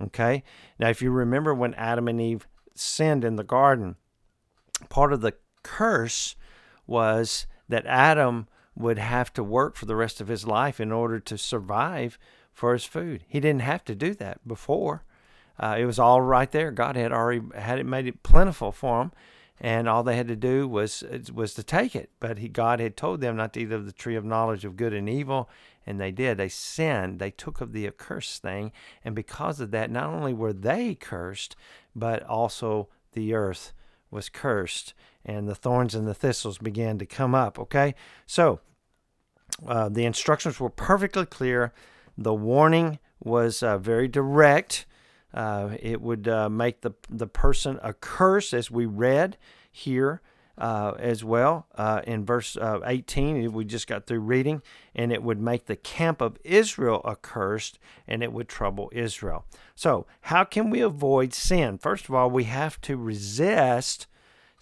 Okay? 0.00 0.42
Now 0.78 0.88
if 0.88 1.02
you 1.02 1.10
remember 1.10 1.54
when 1.54 1.74
Adam 1.74 2.08
and 2.08 2.20
Eve 2.20 2.46
sinned 2.74 3.24
in 3.24 3.36
the 3.36 3.44
garden, 3.44 3.96
part 4.88 5.12
of 5.12 5.20
the 5.20 5.34
curse 5.62 6.36
was 6.86 7.46
that 7.68 7.86
Adam 7.86 8.46
would 8.74 8.98
have 8.98 9.32
to 9.34 9.44
work 9.44 9.76
for 9.76 9.86
the 9.86 9.96
rest 9.96 10.20
of 10.20 10.28
his 10.28 10.46
life 10.46 10.80
in 10.80 10.92
order 10.92 11.20
to 11.20 11.36
survive 11.36 12.18
for 12.52 12.72
his 12.72 12.84
food. 12.84 13.24
He 13.28 13.40
didn't 13.40 13.62
have 13.62 13.84
to 13.84 13.94
do 13.94 14.14
that 14.14 14.46
before. 14.46 15.04
Uh, 15.58 15.76
it 15.78 15.84
was 15.84 15.98
all 15.98 16.20
right 16.20 16.50
there. 16.50 16.70
God 16.70 16.96
had 16.96 17.12
already 17.12 17.42
had 17.54 17.78
it 17.78 17.86
made 17.86 18.06
it 18.06 18.22
plentiful 18.22 18.72
for 18.72 19.02
him, 19.02 19.12
and 19.60 19.88
all 19.88 20.02
they 20.02 20.16
had 20.16 20.28
to 20.28 20.36
do 20.36 20.66
was 20.66 21.04
was 21.32 21.54
to 21.54 21.62
take 21.62 21.94
it. 21.94 22.10
But 22.20 22.38
he, 22.38 22.48
God 22.48 22.80
had 22.80 22.96
told 22.96 23.20
them 23.20 23.36
not 23.36 23.52
to 23.54 23.60
eat 23.60 23.72
of 23.72 23.86
the 23.86 23.92
tree 23.92 24.16
of 24.16 24.24
knowledge 24.24 24.64
of 24.64 24.76
good 24.76 24.94
and 24.94 25.08
evil, 25.08 25.50
and 25.86 26.00
they 26.00 26.10
did. 26.10 26.38
They 26.38 26.48
sinned. 26.48 27.18
They 27.18 27.30
took 27.30 27.60
of 27.60 27.72
the 27.72 27.86
accursed 27.86 28.42
thing, 28.42 28.72
and 29.04 29.14
because 29.14 29.60
of 29.60 29.70
that, 29.72 29.90
not 29.90 30.08
only 30.08 30.32
were 30.32 30.54
they 30.54 30.94
cursed, 30.94 31.54
but 31.94 32.22
also 32.22 32.88
the 33.12 33.34
earth 33.34 33.72
was 34.12 34.28
cursed 34.28 34.94
and 35.24 35.48
the 35.48 35.54
thorns 35.54 35.94
and 35.94 36.06
the 36.06 36.14
thistles 36.14 36.58
began 36.58 36.98
to 36.98 37.06
come 37.06 37.34
up. 37.34 37.58
Okay, 37.58 37.94
so 38.26 38.60
uh, 39.66 39.88
the 39.88 40.04
instructions 40.04 40.60
were 40.60 40.70
perfectly 40.70 41.26
clear. 41.26 41.72
The 42.16 42.34
warning 42.34 42.98
was 43.20 43.62
uh, 43.62 43.78
very 43.78 44.08
direct. 44.08 44.86
Uh, 45.32 45.76
it 45.80 46.00
would 46.00 46.28
uh, 46.28 46.48
make 46.48 46.82
the 46.82 46.92
the 47.08 47.26
person 47.26 47.80
a 47.82 47.94
curse, 47.94 48.52
as 48.52 48.70
we 48.70 48.84
read 48.84 49.38
here 49.70 50.20
uh, 50.58 50.92
as 50.98 51.24
well 51.24 51.66
uh, 51.76 52.02
in 52.06 52.24
verse 52.24 52.56
uh, 52.56 52.80
18. 52.84 53.52
We 53.52 53.64
just 53.64 53.86
got 53.86 54.06
through 54.06 54.20
reading, 54.20 54.62
and 54.94 55.12
it 55.12 55.22
would 55.22 55.40
make 55.40 55.66
the 55.66 55.76
camp 55.76 56.20
of 56.20 56.38
Israel 56.44 57.02
accursed, 57.06 57.78
and 58.06 58.22
it 58.22 58.32
would 58.32 58.48
trouble 58.48 58.90
Israel. 58.92 59.44
So, 59.74 60.06
how 60.22 60.44
can 60.44 60.70
we 60.70 60.80
avoid 60.80 61.32
sin? 61.32 61.78
First 61.78 62.08
of 62.08 62.14
all, 62.14 62.30
we 62.30 62.44
have 62.44 62.80
to 62.82 62.96
resist 62.96 64.06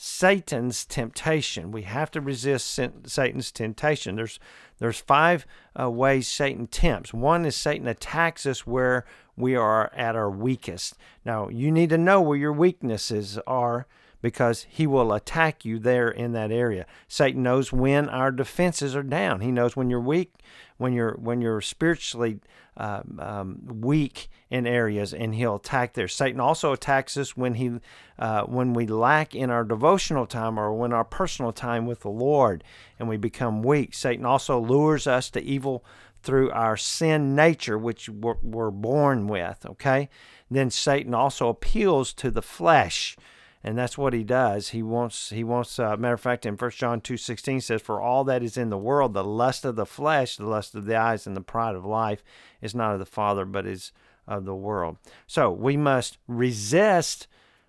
Satan's 0.02 0.86
temptation. 0.86 1.72
We 1.72 1.82
have 1.82 2.10
to 2.12 2.22
resist 2.22 2.80
Satan's 3.04 3.52
temptation. 3.52 4.16
There's 4.16 4.40
there's 4.78 4.98
five 4.98 5.44
uh, 5.78 5.90
ways 5.90 6.26
Satan 6.26 6.68
tempts. 6.68 7.12
One 7.12 7.44
is 7.44 7.54
Satan 7.54 7.86
attacks 7.86 8.46
us 8.46 8.66
where 8.66 9.04
we 9.36 9.54
are 9.54 9.92
at 9.94 10.16
our 10.16 10.30
weakest. 10.30 10.96
Now, 11.24 11.50
you 11.50 11.70
need 11.70 11.90
to 11.90 11.98
know 11.98 12.22
where 12.22 12.38
your 12.38 12.52
weaknesses 12.52 13.38
are 13.46 13.86
because 14.22 14.66
he 14.68 14.86
will 14.86 15.12
attack 15.12 15.64
you 15.64 15.78
there 15.78 16.08
in 16.08 16.32
that 16.32 16.50
area. 16.50 16.86
Satan 17.08 17.42
knows 17.42 17.72
when 17.72 18.08
our 18.08 18.30
defenses 18.30 18.94
are 18.94 19.02
down. 19.02 19.40
He 19.40 19.50
knows 19.50 19.76
when 19.76 19.90
you're 19.90 20.00
weak, 20.00 20.34
when 20.76 20.92
you're 20.92 21.16
when 21.20 21.40
you're 21.40 21.60
spiritually 21.60 22.40
uh, 22.76 23.02
um, 23.18 23.60
weak 23.66 24.28
in 24.50 24.66
areas, 24.66 25.12
and 25.14 25.34
he'll 25.34 25.56
attack 25.56 25.94
there. 25.94 26.08
Satan 26.08 26.40
also 26.40 26.72
attacks 26.72 27.16
us 27.16 27.36
when 27.36 27.54
he 27.54 27.78
uh, 28.18 28.42
when 28.44 28.74
we 28.74 28.86
lack 28.86 29.34
in 29.34 29.50
our 29.50 29.64
devotional 29.64 30.26
time 30.26 30.58
or 30.58 30.72
when 30.74 30.92
our 30.92 31.04
personal 31.04 31.52
time 31.52 31.86
with 31.86 32.00
the 32.00 32.10
Lord, 32.10 32.64
and 32.98 33.08
we 33.08 33.16
become 33.16 33.62
weak. 33.62 33.94
Satan 33.94 34.26
also 34.26 34.58
lures 34.58 35.06
us 35.06 35.30
to 35.30 35.42
evil 35.42 35.84
through 36.22 36.50
our 36.50 36.76
sin 36.76 37.34
nature, 37.34 37.78
which 37.78 38.10
we're, 38.10 38.36
we're 38.42 38.70
born 38.70 39.26
with. 39.26 39.64
Okay, 39.64 40.08
then 40.50 40.70
Satan 40.70 41.14
also 41.14 41.48
appeals 41.48 42.12
to 42.14 42.30
the 42.30 42.42
flesh 42.42 43.16
and 43.62 43.76
that's 43.76 43.98
what 43.98 44.12
he 44.12 44.24
does. 44.24 44.70
He 44.70 44.82
wants 44.82 45.30
he 45.30 45.44
wants. 45.44 45.78
Uh, 45.78 45.96
matter 45.96 46.14
of 46.14 46.20
fact, 46.20 46.46
in 46.46 46.56
First 46.56 46.78
John 46.78 47.00
two 47.00 47.16
sixteen 47.16 47.60
says, 47.60 47.82
"For 47.82 48.00
all 48.00 48.24
that 48.24 48.42
is 48.42 48.56
in 48.56 48.70
the 48.70 48.78
world, 48.78 49.12
the 49.12 49.24
lust 49.24 49.64
of 49.64 49.76
the 49.76 49.86
flesh, 49.86 50.36
the 50.36 50.46
lust 50.46 50.74
of 50.74 50.86
the 50.86 50.96
eyes, 50.96 51.26
and 51.26 51.36
the 51.36 51.42
pride 51.42 51.74
of 51.74 51.84
life, 51.84 52.22
is 52.62 52.74
not 52.74 52.94
of 52.94 52.98
the 52.98 53.06
Father, 53.06 53.44
but 53.44 53.66
is 53.66 53.92
of 54.26 54.44
the 54.46 54.54
world." 54.54 54.96
So 55.26 55.50
we 55.50 55.76
must 55.76 56.16
resist 56.26 57.26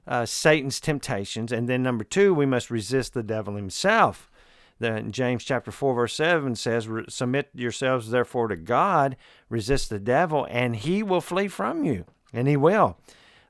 uh, 0.08 0.26
Satan's 0.26 0.80
temptations, 0.80 1.52
and 1.52 1.68
then 1.68 1.84
number 1.84 2.04
two, 2.04 2.34
we 2.34 2.46
must 2.46 2.72
resist 2.72 3.14
the 3.14 3.24
devil 3.24 3.56
himself. 3.56 4.32
Then 4.80 5.12
James 5.12 5.44
chapter 5.44 5.70
4 5.70 5.94
verse 5.94 6.16
7 6.16 6.56
says, 6.56 6.88
"Submit 7.08 7.50
yourselves 7.54 8.10
therefore 8.10 8.48
to 8.48 8.56
God, 8.56 9.16
resist 9.50 9.90
the 9.90 10.00
devil, 10.00 10.48
and 10.50 10.76
he 10.76 11.04
will 11.04 11.22
flee 11.22 11.50
from 11.50 11.84
you." 11.84 12.06
And 12.34 12.48
he 12.48 12.58
will. 12.58 12.98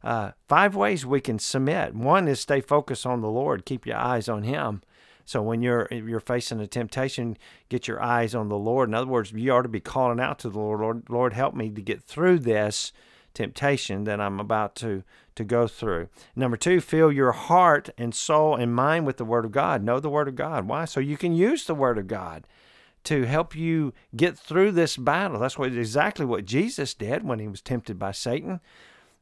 Uh, 0.04 0.32
five 0.48 0.76
ways 0.76 1.06
we 1.06 1.22
can 1.22 1.40
submit. 1.40 1.94
One 1.94 2.28
is 2.28 2.40
stay 2.40 2.62
focused 2.62 3.06
on 3.06 3.22
the 3.22 3.30
Lord. 3.30 3.66
Keep 3.66 3.86
your 3.86 3.98
eyes 3.98 4.28
on 4.28 4.44
Him. 4.44 4.82
So 5.26 5.42
when 5.42 5.62
you're 5.62 5.88
you're 5.92 6.20
facing 6.20 6.60
a 6.60 6.68
temptation, 6.68 7.38
get 7.70 7.88
your 7.88 8.02
eyes 8.02 8.34
on 8.36 8.50
the 8.50 8.58
Lord. 8.58 8.90
In 8.90 8.96
other 8.96 9.08
words, 9.08 9.32
you 9.32 9.52
ought 9.52 9.62
to 9.62 9.70
be 9.70 9.80
calling 9.80 10.20
out 10.20 10.40
to 10.40 10.50
the 10.50 10.60
Lord. 10.60 10.82
Lord, 10.82 11.04
Lord, 11.10 11.34
help 11.34 11.54
me 11.54 11.70
to 11.70 11.82
get 11.82 12.02
through 12.02 12.40
this 12.40 12.92
temptation 13.34 14.04
that 14.06 14.20
I'm 14.20 14.40
about 14.40 14.76
to 14.78 15.04
to 15.36 15.44
go 15.44 15.68
through. 15.68 16.10
Number 16.36 16.58
two, 16.58 16.82
fill 16.82 17.12
your 17.12 17.32
heart 17.32 17.90
and 17.98 18.14
soul 18.14 18.56
and 18.56 18.74
mind 18.74 19.06
with 19.06 19.18
the 19.18 19.26
Word 19.26 19.46
of 19.46 19.52
God. 19.52 19.84
Know 19.84 20.00
the 20.00 20.10
Word 20.10 20.28
of 20.28 20.36
God. 20.36 20.68
Why? 20.68 20.86
So 20.86 21.00
you 21.00 21.16
can 21.16 21.34
use 21.34 21.66
the 21.66 21.76
Word 21.76 21.98
of 21.98 22.08
God 22.08 22.46
to 23.04 23.24
help 23.24 23.56
you 23.56 23.94
get 24.16 24.38
through 24.38 24.72
this 24.72 24.98
battle. 24.98 25.40
That's 25.40 25.58
what 25.58 25.74
exactly 25.74 26.26
what 26.26 26.46
Jesus 26.46 26.94
did 26.94 27.24
when 27.24 27.40
he 27.40 27.48
was 27.48 27.62
tempted 27.62 27.98
by 27.98 28.12
Satan 28.12 28.60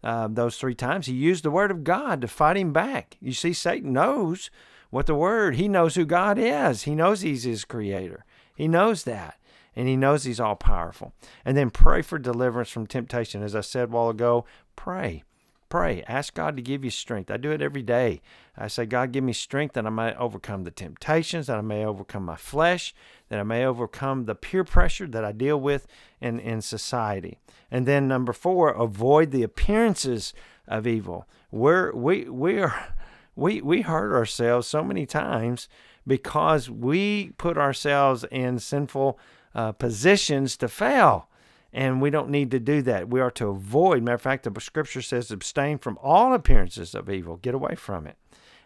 uh, 0.04 0.28
those 0.30 0.58
three 0.58 0.76
times, 0.76 1.06
he 1.06 1.14
used 1.14 1.44
the 1.44 1.52
word 1.52 1.72
of 1.72 1.84
God 1.84 2.22
to 2.22 2.28
fight 2.28 2.58
him 2.58 2.72
back. 2.72 3.18
You 3.22 3.34
see, 3.34 3.54
Satan 3.54 3.94
knows 3.94 4.50
what 4.90 5.06
the 5.06 5.16
word, 5.16 5.56
he 5.56 5.68
knows 5.68 5.96
who 5.96 6.06
God 6.06 6.38
is. 6.40 6.84
He 6.84 6.96
knows 6.96 7.22
he's 7.22 7.44
his 7.44 7.66
creator. 7.66 8.26
He 8.56 8.68
knows 8.68 9.04
that. 9.04 9.36
And 9.76 9.88
he 9.88 9.96
knows 9.96 10.24
he's 10.24 10.40
all 10.40 10.56
powerful. 10.56 11.14
And 11.46 11.56
then 11.56 11.70
pray 11.70 12.02
for 12.02 12.18
deliverance 12.18 12.70
from 12.70 12.88
temptation. 12.88 13.44
As 13.44 13.56
I 13.56 13.62
said 13.62 13.90
a 13.90 13.92
while 13.92 14.10
ago, 14.10 14.46
pray. 14.76 15.24
Pray. 15.70 16.04
Ask 16.08 16.34
God 16.34 16.56
to 16.56 16.64
give 16.64 16.84
you 16.84 16.90
strength. 16.90 17.30
I 17.30 17.38
do 17.38 17.52
it 17.52 17.62
every 17.62 17.84
day. 17.84 18.22
I 18.58 18.68
say, 18.68 18.88
God, 18.88 19.12
give 19.12 19.24
me 19.24 19.34
strength 19.34 19.76
that 19.76 19.86
I 19.86 19.92
may 19.92 20.16
overcome 20.16 20.64
the 20.64 20.72
temptations, 20.72 21.46
that 21.48 21.60
I 21.60 21.62
may 21.62 21.86
overcome 21.86 22.26
my 22.26 22.36
flesh, 22.36 22.96
that 23.30 23.40
I 23.40 23.44
may 23.44 23.64
overcome 23.64 24.26
the 24.26 24.36
peer 24.36 24.64
pressure 24.64 25.08
that 25.08 25.24
I 25.24 25.32
deal 25.32 25.60
with 25.60 25.88
in, 26.20 26.40
in 26.40 26.62
society. 26.62 27.38
And 27.72 27.86
then 27.86 28.08
number 28.08 28.34
four, 28.34 28.70
avoid 28.70 29.32
the 29.32 29.44
appearances 29.44 30.34
of 30.68 30.86
evil. 30.86 31.28
We're, 31.52 31.94
we, 31.94 32.30
we, 32.30 32.60
are, 32.60 32.96
we, 33.36 33.62
we 33.62 33.82
hurt 33.82 34.16
ourselves 34.16 34.68
so 34.68 34.84
many 34.84 35.06
times 35.06 35.70
because 36.06 36.70
we 36.70 37.32
put 37.38 37.58
ourselves 37.58 38.26
in 38.32 38.60
sinful 38.60 39.20
uh, 39.56 39.72
positions 39.74 40.58
to 40.58 40.68
fail. 40.68 41.28
And 41.72 42.02
we 42.02 42.10
don't 42.10 42.30
need 42.30 42.50
to 42.52 42.60
do 42.60 42.82
that. 42.84 43.10
We 43.10 43.20
are 43.20 43.30
to 43.32 43.50
avoid. 43.50 44.02
Matter 44.02 44.16
of 44.16 44.22
fact, 44.22 44.52
the 44.52 44.62
scripture 44.62 45.04
says, 45.04 45.30
abstain 45.30 45.78
from 45.78 46.00
all 46.02 46.34
appearances 46.34 46.96
of 46.96 47.12
evil. 47.12 47.38
Get 47.38 47.54
away 47.54 47.76
from 47.76 48.08
it. 48.08 48.18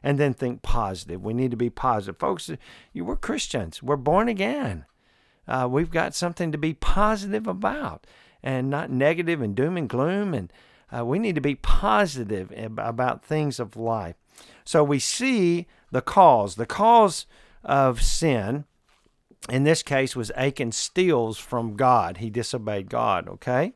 And 0.03 0.19
then 0.19 0.33
think 0.33 0.61
positive. 0.61 1.23
We 1.23 1.33
need 1.33 1.51
to 1.51 1.57
be 1.57 1.69
positive. 1.69 2.19
Folks, 2.19 2.51
you, 2.91 3.05
we're 3.05 3.15
Christians. 3.15 3.81
We're 3.81 3.95
born 3.95 4.27
again. 4.27 4.85
Uh, 5.47 5.67
we've 5.69 5.91
got 5.91 6.13
something 6.13 6.51
to 6.51 6.57
be 6.57 6.73
positive 6.73 7.47
about 7.47 8.05
and 8.43 8.69
not 8.69 8.91
negative 8.91 9.41
and 9.41 9.55
doom 9.55 9.77
and 9.77 9.87
gloom. 9.87 10.33
And 10.33 10.51
uh, 10.95 11.05
we 11.05 11.19
need 11.19 11.35
to 11.35 11.41
be 11.41 11.55
positive 11.55 12.51
about 12.77 13.23
things 13.23 13.59
of 13.59 13.77
life. 13.77 14.15
So 14.65 14.83
we 14.83 14.99
see 14.99 15.67
the 15.91 16.01
cause. 16.01 16.55
The 16.55 16.65
cause 16.65 17.25
of 17.63 18.01
sin, 18.01 18.65
in 19.49 19.63
this 19.63 19.83
case, 19.83 20.15
was 20.15 20.31
Achan 20.35 20.73
steals 20.73 21.37
from 21.37 21.75
God. 21.75 22.17
He 22.17 22.29
disobeyed 22.29 22.89
God, 22.89 23.29
okay? 23.29 23.73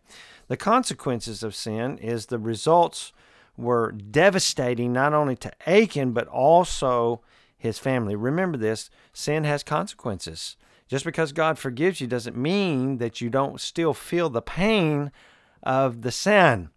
The 0.48 0.58
consequences 0.58 1.44
of 1.44 1.56
sin 1.56 1.98
is 1.98 2.26
the 2.26 2.40
results 2.40 3.14
were 3.58 3.92
devastating 3.92 4.94
not 4.94 5.14
only 5.14 5.36
to 5.36 5.52
Achan, 5.70 6.14
but 6.14 6.28
also 6.28 7.22
his 7.58 7.80
family. 7.80 8.16
Remember 8.16 8.58
this 8.58 8.90
sin 9.14 9.44
has 9.44 9.64
consequences. 9.64 10.56
Just 10.88 11.04
because 11.04 11.32
God 11.34 11.60
forgives 11.60 12.00
you 12.00 12.08
doesn't 12.08 12.38
mean 12.38 12.98
that 12.98 13.20
you 13.20 13.30
don't 13.30 13.60
still 13.60 13.94
feel 13.94 14.30
the 14.30 14.42
pain 14.42 15.12
of 15.64 16.02
the 16.02 16.12
sin. 16.12 16.70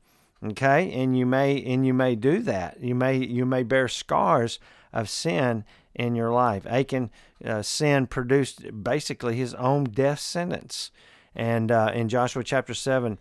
Okay? 0.44 0.90
And 0.92 1.16
you 1.16 1.26
may 1.26 1.62
and 1.62 1.86
you 1.86 1.94
may 1.94 2.16
do 2.16 2.40
that. 2.40 2.80
You 2.80 2.94
may 2.94 3.18
you 3.18 3.44
may 3.44 3.62
bear 3.62 3.86
scars 3.86 4.58
of 4.92 5.08
sin 5.08 5.64
in 5.94 6.14
your 6.14 6.32
life. 6.32 6.66
Achan 6.66 7.10
uh, 7.44 7.62
sin 7.62 8.06
produced 8.06 8.82
basically 8.82 9.36
his 9.36 9.54
own 9.54 9.84
death 9.84 10.18
sentence. 10.18 10.90
And 11.34 11.70
uh, 11.70 11.92
in 11.94 12.08
Joshua 12.08 12.42
chapter 12.42 12.74
7 12.74 13.18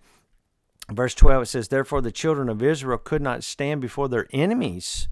verse 0.92 1.14
12 1.16 1.44
it 1.44 1.46
says 1.48 1.68
therefore 1.68 2.02
the 2.02 2.12
children 2.12 2.50
of 2.50 2.64
Israel 2.64 2.98
could 2.98 3.22
not 3.22 3.44
stand 3.44 3.82
before 3.82 4.08
their 4.08 4.28
enemies 4.32 5.08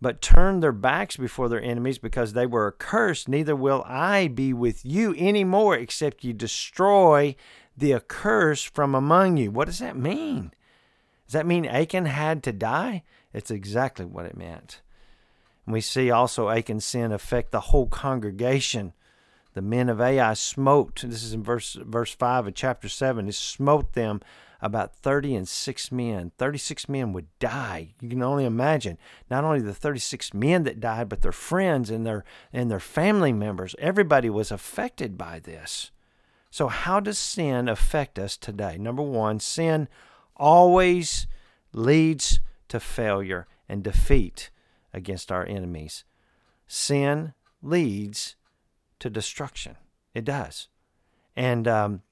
but 0.00 0.22
turned 0.22 0.62
their 0.62 0.72
backs 0.72 1.16
before 1.16 1.48
their 1.48 1.62
enemies 1.62 1.98
because 1.98 2.32
they 2.32 2.46
were 2.46 2.68
accursed. 2.68 3.28
Neither 3.28 3.54
will 3.54 3.84
I 3.86 4.28
be 4.28 4.52
with 4.52 4.84
you 4.84 5.14
any 5.18 5.44
more, 5.44 5.76
except 5.76 6.24
you 6.24 6.32
destroy 6.32 7.36
the 7.76 7.92
accursed 7.94 8.74
from 8.74 8.94
among 8.94 9.36
you. 9.36 9.50
What 9.50 9.66
does 9.66 9.80
that 9.80 9.96
mean? 9.96 10.52
Does 11.26 11.34
that 11.34 11.46
mean 11.46 11.66
Achan 11.66 12.06
had 12.06 12.42
to 12.44 12.52
die? 12.52 13.02
It's 13.32 13.50
exactly 13.50 14.06
what 14.06 14.26
it 14.26 14.36
meant. 14.36 14.80
And 15.66 15.74
we 15.74 15.80
see 15.80 16.10
also 16.10 16.48
Achan's 16.48 16.84
sin 16.84 17.12
affect 17.12 17.52
the 17.52 17.60
whole 17.60 17.86
congregation. 17.86 18.94
The 19.52 19.62
men 19.62 19.88
of 19.88 20.00
Ai 20.00 20.34
smote, 20.34 21.02
this 21.04 21.22
is 21.22 21.34
in 21.34 21.42
verse 21.42 21.74
verse 21.74 22.14
5 22.14 22.46
of 22.46 22.54
chapter 22.54 22.88
7, 22.88 23.26
he 23.26 23.32
smote 23.32 23.92
them 23.92 24.20
about 24.62 24.94
30 24.96 25.34
and 25.34 25.48
6 25.48 25.92
men. 25.92 26.32
36 26.38 26.88
men 26.88 27.12
would 27.12 27.26
die. 27.38 27.94
You 28.00 28.08
can 28.08 28.22
only 28.22 28.44
imagine 28.44 28.98
not 29.30 29.44
only 29.44 29.60
the 29.60 29.74
36 29.74 30.34
men 30.34 30.64
that 30.64 30.80
died, 30.80 31.08
but 31.08 31.22
their 31.22 31.32
friends 31.32 31.90
and 31.90 32.06
their 32.06 32.24
and 32.52 32.70
their 32.70 32.80
family 32.80 33.32
members. 33.32 33.74
Everybody 33.78 34.28
was 34.30 34.50
affected 34.50 35.16
by 35.16 35.40
this. 35.40 35.90
So 36.50 36.68
how 36.68 37.00
does 37.00 37.18
sin 37.18 37.68
affect 37.68 38.18
us 38.18 38.36
today? 38.36 38.76
Number 38.76 39.02
1, 39.02 39.38
sin 39.40 39.88
always 40.36 41.26
leads 41.72 42.40
to 42.68 42.80
failure 42.80 43.46
and 43.68 43.84
defeat 43.84 44.50
against 44.92 45.30
our 45.30 45.46
enemies. 45.46 46.04
Sin 46.66 47.34
leads 47.62 48.34
to 48.98 49.08
destruction. 49.08 49.76
It 50.12 50.24
does. 50.24 50.68
And 51.36 51.68
um, 51.68 52.02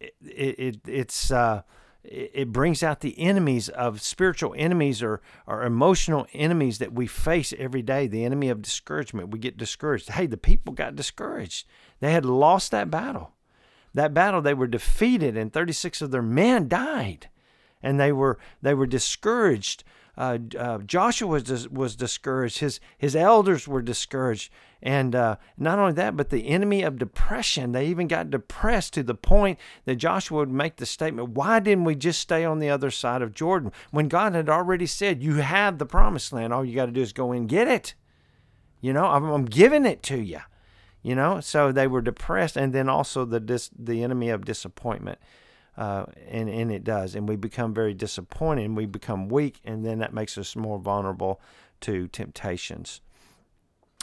it, 0.00 0.14
it, 0.20 0.80
it's 0.88 1.30
uh, 1.30 1.62
it 2.04 2.52
brings 2.52 2.82
out 2.82 3.00
the 3.00 3.18
enemies 3.18 3.68
of 3.68 4.02
spiritual 4.02 4.54
enemies 4.56 5.02
or, 5.02 5.20
or 5.46 5.62
emotional 5.62 6.26
enemies 6.32 6.78
that 6.78 6.92
we 6.92 7.06
face 7.06 7.54
every 7.56 7.82
day 7.82 8.06
the 8.06 8.24
enemy 8.24 8.48
of 8.48 8.60
discouragement. 8.60 9.30
We 9.30 9.38
get 9.38 9.56
discouraged. 9.56 10.10
Hey 10.10 10.26
the 10.26 10.36
people 10.36 10.72
got 10.72 10.96
discouraged. 10.96 11.66
They 12.00 12.12
had 12.12 12.24
lost 12.24 12.72
that 12.72 12.90
battle. 12.90 13.32
That 13.94 14.14
battle 14.14 14.42
they 14.42 14.54
were 14.54 14.66
defeated 14.66 15.36
and 15.36 15.52
36 15.52 16.02
of 16.02 16.10
their 16.10 16.22
men 16.22 16.68
died. 16.68 17.28
And 17.82 18.00
they 18.00 18.12
were 18.12 18.38
they 18.60 18.74
were 18.74 18.86
discouraged. 18.86 19.84
Uh, 20.16 20.38
uh, 20.58 20.78
Joshua 20.78 21.26
was 21.26 21.68
was 21.70 21.96
discouraged. 21.96 22.58
His 22.58 22.80
his 22.98 23.16
elders 23.16 23.66
were 23.66 23.80
discouraged, 23.80 24.52
and 24.82 25.14
uh, 25.14 25.36
not 25.56 25.78
only 25.78 25.94
that, 25.94 26.16
but 26.16 26.28
the 26.28 26.48
enemy 26.48 26.82
of 26.82 26.98
depression. 26.98 27.72
They 27.72 27.86
even 27.86 28.08
got 28.08 28.30
depressed 28.30 28.92
to 28.94 29.02
the 29.02 29.14
point 29.14 29.58
that 29.86 29.96
Joshua 29.96 30.38
would 30.40 30.50
make 30.50 30.76
the 30.76 30.84
statement, 30.84 31.30
"Why 31.30 31.60
didn't 31.60 31.84
we 31.84 31.94
just 31.94 32.20
stay 32.20 32.44
on 32.44 32.58
the 32.58 32.68
other 32.68 32.90
side 32.90 33.22
of 33.22 33.32
Jordan 33.32 33.72
when 33.90 34.08
God 34.08 34.34
had 34.34 34.50
already 34.50 34.86
said 34.86 35.22
you 35.22 35.36
have 35.36 35.78
the 35.78 35.86
promised 35.86 36.32
land? 36.32 36.52
All 36.52 36.64
you 36.64 36.74
got 36.74 36.86
to 36.86 36.92
do 36.92 37.00
is 37.00 37.14
go 37.14 37.32
and 37.32 37.48
get 37.48 37.66
it. 37.66 37.94
You 38.82 38.92
know, 38.92 39.06
I'm, 39.06 39.24
I'm 39.24 39.44
giving 39.46 39.86
it 39.86 40.02
to 40.04 40.20
you." 40.20 40.40
You 41.02 41.16
know, 41.16 41.40
so 41.40 41.72
they 41.72 41.88
were 41.88 42.02
depressed, 42.02 42.56
and 42.56 42.72
then 42.72 42.88
also 42.88 43.24
the 43.24 43.40
dis, 43.40 43.70
the 43.76 44.04
enemy 44.04 44.28
of 44.28 44.44
disappointment 44.44 45.18
uh, 45.76 46.04
and 46.28 46.48
and 46.48 46.70
it 46.70 46.84
does, 46.84 47.14
and 47.14 47.28
we 47.28 47.36
become 47.36 47.72
very 47.72 47.94
disappointed, 47.94 48.66
and 48.66 48.76
we 48.76 48.86
become 48.86 49.28
weak, 49.28 49.60
and 49.64 49.84
then 49.84 49.98
that 50.00 50.12
makes 50.12 50.36
us 50.36 50.54
more 50.54 50.78
vulnerable 50.78 51.40
to 51.80 52.08
temptations. 52.08 53.00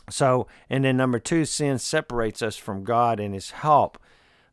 So, 0.10 0.48
and 0.70 0.84
then 0.84 0.98
number 0.98 1.20
two, 1.20 1.46
sin 1.46 1.78
separates 1.78 2.42
us 2.42 2.58
from 2.58 2.84
God 2.84 3.20
and 3.20 3.34
His 3.34 3.52
help. 3.52 4.00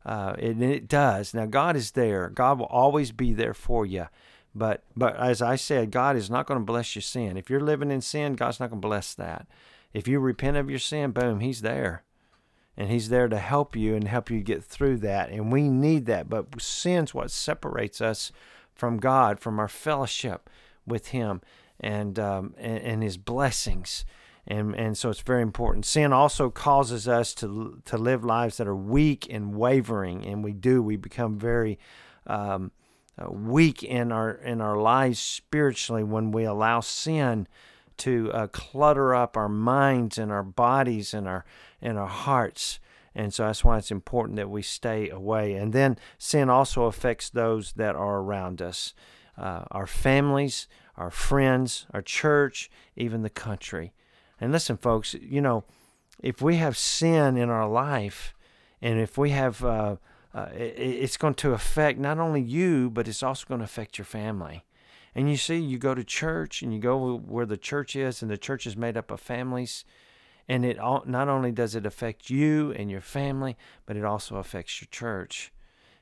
Uh, 0.05 0.35
and 0.39 0.63
it 0.63 0.87
does. 0.87 1.33
Now, 1.33 1.45
God 1.45 1.75
is 1.75 1.91
there. 1.91 2.29
God 2.29 2.59
will 2.59 2.67
always 2.67 3.11
be 3.11 3.33
there 3.33 3.53
for 3.53 3.85
you. 3.85 4.05
But, 4.55 4.83
but 4.95 5.17
as 5.17 5.41
I 5.41 5.55
said, 5.55 5.91
God 5.91 6.15
is 6.15 6.29
not 6.29 6.45
going 6.45 6.59
to 6.59 6.65
bless 6.65 6.95
your 6.95 7.01
sin. 7.01 7.37
If 7.37 7.49
you're 7.49 7.59
living 7.59 7.91
in 7.91 8.01
sin, 8.01 8.35
God's 8.35 8.59
not 8.59 8.69
going 8.69 8.81
to 8.81 8.87
bless 8.87 9.13
that. 9.15 9.47
If 9.93 10.07
you 10.07 10.19
repent 10.19 10.57
of 10.57 10.69
your 10.69 10.79
sin, 10.79 11.11
boom, 11.11 11.41
He's 11.41 11.61
there 11.61 12.03
and 12.77 12.89
he's 12.89 13.09
there 13.09 13.27
to 13.27 13.39
help 13.39 13.75
you 13.75 13.95
and 13.95 14.07
help 14.07 14.29
you 14.29 14.41
get 14.41 14.63
through 14.63 14.97
that 14.97 15.29
and 15.29 15.51
we 15.51 15.67
need 15.67 16.05
that. 16.05 16.29
But 16.29 16.61
sin's 16.61 17.13
what 17.13 17.31
separates 17.31 17.99
us 18.01 18.31
from 18.73 18.97
god 18.99 19.39
from 19.39 19.59
our 19.59 19.67
fellowship 19.67 20.49
with 20.85 21.07
him 21.07 21.41
and 21.79 22.17
um, 22.19 22.53
and, 22.57 22.77
and, 22.79 23.03
his 23.03 23.17
blessings. 23.17 24.05
And 24.45 24.75
and 24.75 24.97
so 24.97 25.09
it's 25.09 25.21
very 25.21 25.41
important. 25.41 25.85
Sin 25.85 26.13
also 26.13 26.49
causes 26.49 27.07
us 27.07 27.33
to 27.35 27.81
to 27.85 27.97
live 27.97 28.23
lives 28.23 28.57
that 28.57 28.67
are 28.67 28.75
weak 28.75 29.27
and 29.29 29.55
wavering 29.55 30.25
and 30.25 30.43
we 30.43 30.53
do. 30.53 30.81
We 30.81 30.95
become 30.95 31.37
very 31.37 31.79
um, 32.25 32.71
uh, 33.17 33.29
weak 33.31 33.83
in 33.83 34.11
our 34.11 34.31
in 34.31 34.61
our 34.61 34.77
lives 34.77 35.19
spiritually 35.19 36.03
when 36.03 36.31
we 36.31 36.43
allow 36.43 36.79
sin 36.79 37.47
to 37.99 38.31
uh, 38.31 38.47
clutter 38.47 39.15
up 39.15 39.35
our 39.37 39.49
minds 39.49 40.17
and 40.17 40.31
our 40.31 40.43
bodies 40.43 41.13
and 41.13 41.27
our 41.27 41.45
and 41.81 41.97
our 41.97 42.07
hearts. 42.07 42.79
And 43.13 43.33
so 43.33 43.45
that's 43.45 43.65
why 43.65 43.79
it's 43.79 43.91
important 43.91 44.35
that 44.35 44.49
we 44.49 44.61
stay 44.61 45.09
away. 45.09 45.55
And 45.55 45.73
then 45.73 45.97
sin 46.19 46.49
also 46.49 46.83
affects 46.83 47.29
those 47.29 47.73
that 47.73 47.95
are 47.95 48.19
around 48.19 48.61
us 48.61 48.93
uh, 49.37 49.63
our 49.71 49.87
families, 49.87 50.67
our 50.97 51.11
friends, 51.11 51.85
our 51.93 52.01
church, 52.01 52.69
even 52.95 53.21
the 53.21 53.29
country. 53.29 53.93
And 54.41 54.51
listen, 54.51 54.77
folks, 54.77 55.13
you 55.13 55.41
know, 55.41 55.63
if 56.21 56.41
we 56.41 56.55
have 56.55 56.77
sin 56.77 57.37
in 57.37 57.49
our 57.49 57.67
life, 57.67 58.33
and 58.81 58.99
if 58.99 59.17
we 59.17 59.31
have, 59.31 59.63
uh, 59.63 59.97
uh, 60.33 60.47
it, 60.53 60.75
it's 60.77 61.17
going 61.17 61.35
to 61.35 61.53
affect 61.53 61.99
not 61.99 62.19
only 62.19 62.41
you, 62.41 62.89
but 62.89 63.07
it's 63.07 63.23
also 63.23 63.45
going 63.47 63.59
to 63.59 63.65
affect 63.65 63.97
your 63.97 64.05
family. 64.05 64.63
And 65.17 65.31
you 65.31 65.35
see, 65.35 65.57
you 65.57 65.79
go 65.79 65.95
to 65.95 66.03
church 66.03 66.61
and 66.61 66.71
you 66.71 66.79
go 66.79 67.17
where 67.17 67.47
the 67.47 67.57
church 67.57 67.95
is, 67.95 68.21
and 68.21 68.29
the 68.29 68.37
church 68.37 68.67
is 68.67 68.77
made 68.77 68.95
up 68.95 69.09
of 69.09 69.19
families. 69.19 69.83
And 70.47 70.63
it 70.63 70.77
all, 70.77 71.03
not 71.07 71.27
only 71.27 71.51
does 71.51 71.73
it 71.73 71.87
affect 71.87 72.29
you 72.29 72.71
and 72.71 72.89
your 72.89 73.01
family 73.01 73.57
but 73.85 73.97
it 73.97 74.05
also 74.05 74.37
affects 74.37 74.79
your 74.79 74.87
church 74.89 75.51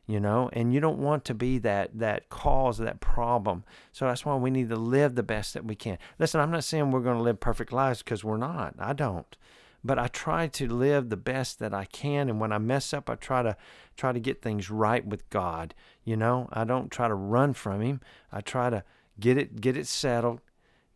you 0.07 0.19
know? 0.19 0.51
And 0.53 0.71
you 0.71 0.79
don't 0.79 0.99
want 0.99 1.25
to 1.25 1.33
be 1.33 1.57
that 1.59 1.97
that 1.97 2.29
cause 2.29 2.77
that 2.77 2.99
problem. 2.99 3.63
So 3.91 4.05
that's 4.05 4.23
why 4.23 4.35
we 4.35 4.51
need 4.51 4.69
to 4.69 4.75
live 4.75 5.15
the 5.15 5.23
best 5.23 5.55
that 5.55 5.65
we 5.65 5.73
can. 5.73 5.97
Listen 6.19 6.41
i'm 6.41 6.51
not 6.51 6.63
saying 6.63 6.91
we're 6.91 6.99
going 6.99 7.17
to 7.17 7.23
live 7.23 7.39
perfect 7.39 7.73
lives 7.73 8.03
because 8.03 8.23
we're 8.23 8.37
not. 8.37 8.75
I 8.77 8.93
don't. 8.93 9.35
But 9.83 9.97
i 9.97 10.07
try 10.07 10.47
to 10.47 10.71
live 10.71 11.09
the 11.09 11.17
best 11.17 11.57
that 11.57 11.73
i 11.73 11.85
can 11.85 12.29
and 12.29 12.39
when 12.39 12.51
i 12.51 12.59
mess 12.59 12.93
up 12.93 13.09
i 13.09 13.15
try 13.15 13.41
to 13.41 13.57
try 13.97 14.11
to 14.11 14.19
get 14.19 14.43
things 14.43 14.69
right 14.69 15.05
with 15.05 15.27
god 15.31 15.73
you 16.03 16.15
know? 16.15 16.47
I 16.53 16.63
don't 16.63 16.91
try 16.91 17.07
to 17.07 17.15
run 17.15 17.53
from 17.53 17.81
him. 17.81 17.99
I 18.31 18.41
try 18.41 18.69
to 18.69 18.83
get 19.19 19.37
it 19.37 19.61
get 19.61 19.77
it 19.77 19.87
settled 19.87 20.41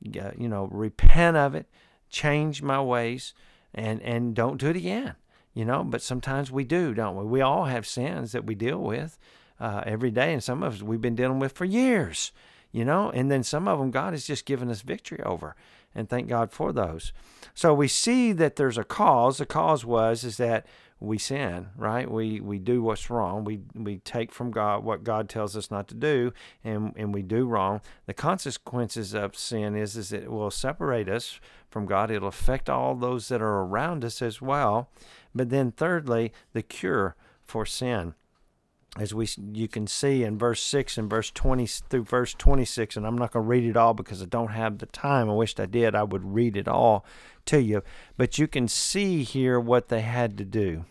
you 0.02 0.48
know 0.48 0.68
repent 0.72 1.38
of 1.38 1.56
it 1.56 1.68
change 2.10 2.62
my 2.62 2.82
ways 2.82 3.34
and 3.74 4.02
and 4.02 4.36
don't 4.36 4.58
do 4.58 4.68
it 4.68 4.76
again 4.76 5.16
you 5.54 5.66
know? 5.66 5.84
But 5.84 6.02
sometimes 6.02 6.52
we 6.52 6.64
do 6.64 6.94
don't 6.94 7.18
we? 7.18 7.26
We 7.26 7.42
all 7.42 7.66
have 7.66 7.86
sins 7.86 8.32
that 8.32 8.46
we 8.46 8.56
deal 8.56 8.80
with 8.80 9.18
uh, 9.60 9.84
every 9.86 10.12
day 10.12 10.34
and 10.34 10.44
some 10.44 10.64
of 10.64 10.76
us 10.76 10.82
we've 10.82 11.02
been 11.02 11.16
dealing 11.16 11.40
with 11.40 11.54
for 11.54 11.66
years 11.66 12.32
you 12.72 12.86
know? 12.86 13.10
And 13.10 13.32
then 13.32 13.44
some 13.44 13.68
of 13.68 13.80
them 13.80 13.92
god 13.92 14.14
has 14.14 14.26
just 14.26 14.46
given 14.46 14.70
us 14.70 14.82
victory 14.82 15.22
over 15.24 15.56
and 15.96 16.08
thank 16.08 16.28
god 16.28 16.52
for 16.52 16.72
those. 16.72 17.12
So 17.54 17.74
we 17.74 17.88
see 17.88 18.32
that 18.34 18.56
there's 18.56 18.78
a 18.78 18.84
cause. 18.84 19.40
The 19.40 19.46
cause 19.46 19.84
was 19.84 20.24
is 20.24 20.38
that 20.38 20.66
we 21.00 21.18
sin, 21.18 21.68
right? 21.78 22.10
We 22.10 22.42
we 22.42 22.60
do 22.60 22.82
what's 22.82 23.10
wrong. 23.10 23.46
We 23.46 23.62
we 23.74 23.98
take 24.00 24.32
from 24.32 24.52
God 24.52 24.84
what 24.84 25.04
God 25.04 25.30
tells 25.30 25.56
us 25.56 25.72
not 25.72 25.88
to 25.90 25.96
do, 25.96 26.34
and 26.64 26.94
and 26.96 27.14
we 27.14 27.22
do 27.22 27.46
wrong. 27.46 27.82
The 28.06 28.14
consequences 28.14 29.14
of 29.14 29.38
sin 29.38 29.76
is 29.76 29.96
is 29.96 30.12
it 30.12 30.30
will 30.30 30.52
separate 30.52 31.08
us 31.08 31.40
from 31.70 31.86
God. 31.86 32.12
It'll 32.12 32.28
affect 32.28 32.70
all 32.70 32.96
those 32.96 33.30
that 33.30 33.42
are 33.42 33.62
around 33.62 34.04
us 34.04 34.22
as 34.22 34.42
well. 34.42 34.90
But 35.34 35.50
then 35.50 35.72
thirdly, 35.72 36.34
the 36.54 36.64
cure 36.64 37.16
for 37.44 37.66
sin 37.66 38.16
as 38.98 39.14
we 39.14 39.28
you 39.54 39.68
can 39.68 39.86
see 39.86 40.24
in 40.24 40.38
verse 40.38 40.62
6 40.64 40.98
and 40.98 41.10
verse 41.10 41.30
20 41.32 41.68
through 41.68 42.04
verse 42.04 42.34
26 42.34 42.98
and 42.98 43.06
I'm 43.06 43.18
not 43.18 43.32
going 43.32 43.44
to 43.44 43.48
read 43.48 43.66
it 43.66 43.78
all 43.78 43.94
because 43.94 44.22
I 44.22 44.26
don't 44.26 44.52
have 44.52 44.80
the 44.80 44.88
time. 44.88 45.30
I 45.30 45.34
wished 45.34 45.60
I 45.60 45.68
did. 45.68 45.94
I 45.94 46.04
would 46.04 46.34
read 46.34 46.58
it 46.58 46.68
all 46.68 47.06
to 47.46 47.62
you. 47.62 47.84
But 48.18 48.40
you 48.40 48.48
can 48.48 48.68
see 48.68 49.24
here 49.24 49.60
what 49.60 49.90
they 49.90 50.02
had 50.02 50.38
to 50.40 50.46
do. 50.46 50.86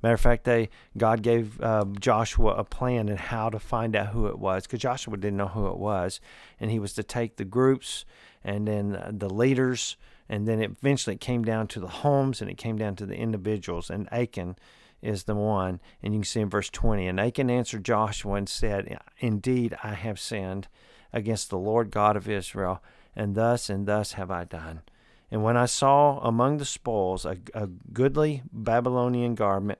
Matter 0.00 0.14
of 0.14 0.20
fact 0.20 0.44
they 0.44 0.68
God 0.96 1.22
gave 1.22 1.60
uh, 1.60 1.86
Joshua 1.98 2.54
a 2.54 2.64
plan 2.64 3.08
and 3.08 3.18
how 3.18 3.50
to 3.50 3.58
find 3.58 3.96
out 3.96 4.08
who 4.08 4.26
it 4.28 4.38
was 4.38 4.62
because 4.64 4.80
Joshua 4.80 5.16
didn't 5.16 5.38
know 5.38 5.48
who 5.48 5.66
it 5.66 5.76
was 5.76 6.20
and 6.60 6.70
he 6.70 6.78
was 6.78 6.92
to 6.94 7.02
take 7.02 7.36
the 7.36 7.44
groups 7.44 8.04
and 8.44 8.68
then 8.68 9.16
the 9.18 9.28
leaders 9.28 9.96
and 10.28 10.46
then 10.46 10.60
eventually 10.60 11.16
it 11.16 11.20
came 11.20 11.42
down 11.42 11.66
to 11.68 11.80
the 11.80 11.88
homes 11.88 12.40
and 12.40 12.48
it 12.50 12.58
came 12.58 12.76
down 12.76 12.94
to 12.96 13.06
the 13.06 13.16
individuals. 13.16 13.90
And 13.90 14.12
Achan 14.12 14.56
is 15.02 15.24
the 15.24 15.34
one. 15.34 15.80
And 16.02 16.14
you 16.14 16.20
can 16.20 16.24
see 16.24 16.40
in 16.40 16.50
verse 16.50 16.70
20, 16.70 17.06
and 17.06 17.20
Achan 17.20 17.50
answered 17.50 17.84
Joshua 17.84 18.34
and 18.34 18.48
said, 18.48 18.98
Indeed, 19.18 19.76
I 19.82 19.94
have 19.94 20.18
sinned 20.18 20.68
against 21.12 21.50
the 21.50 21.58
Lord 21.58 21.90
God 21.90 22.16
of 22.16 22.28
Israel, 22.28 22.82
and 23.14 23.34
thus 23.34 23.70
and 23.70 23.86
thus 23.86 24.12
have 24.12 24.30
I 24.30 24.44
done. 24.44 24.82
And 25.30 25.42
when 25.42 25.56
I 25.56 25.66
saw 25.66 26.20
among 26.20 26.56
the 26.56 26.64
spoils 26.64 27.24
a, 27.24 27.38
a 27.54 27.66
goodly 27.66 28.42
Babylonian 28.52 29.34
garment, 29.34 29.78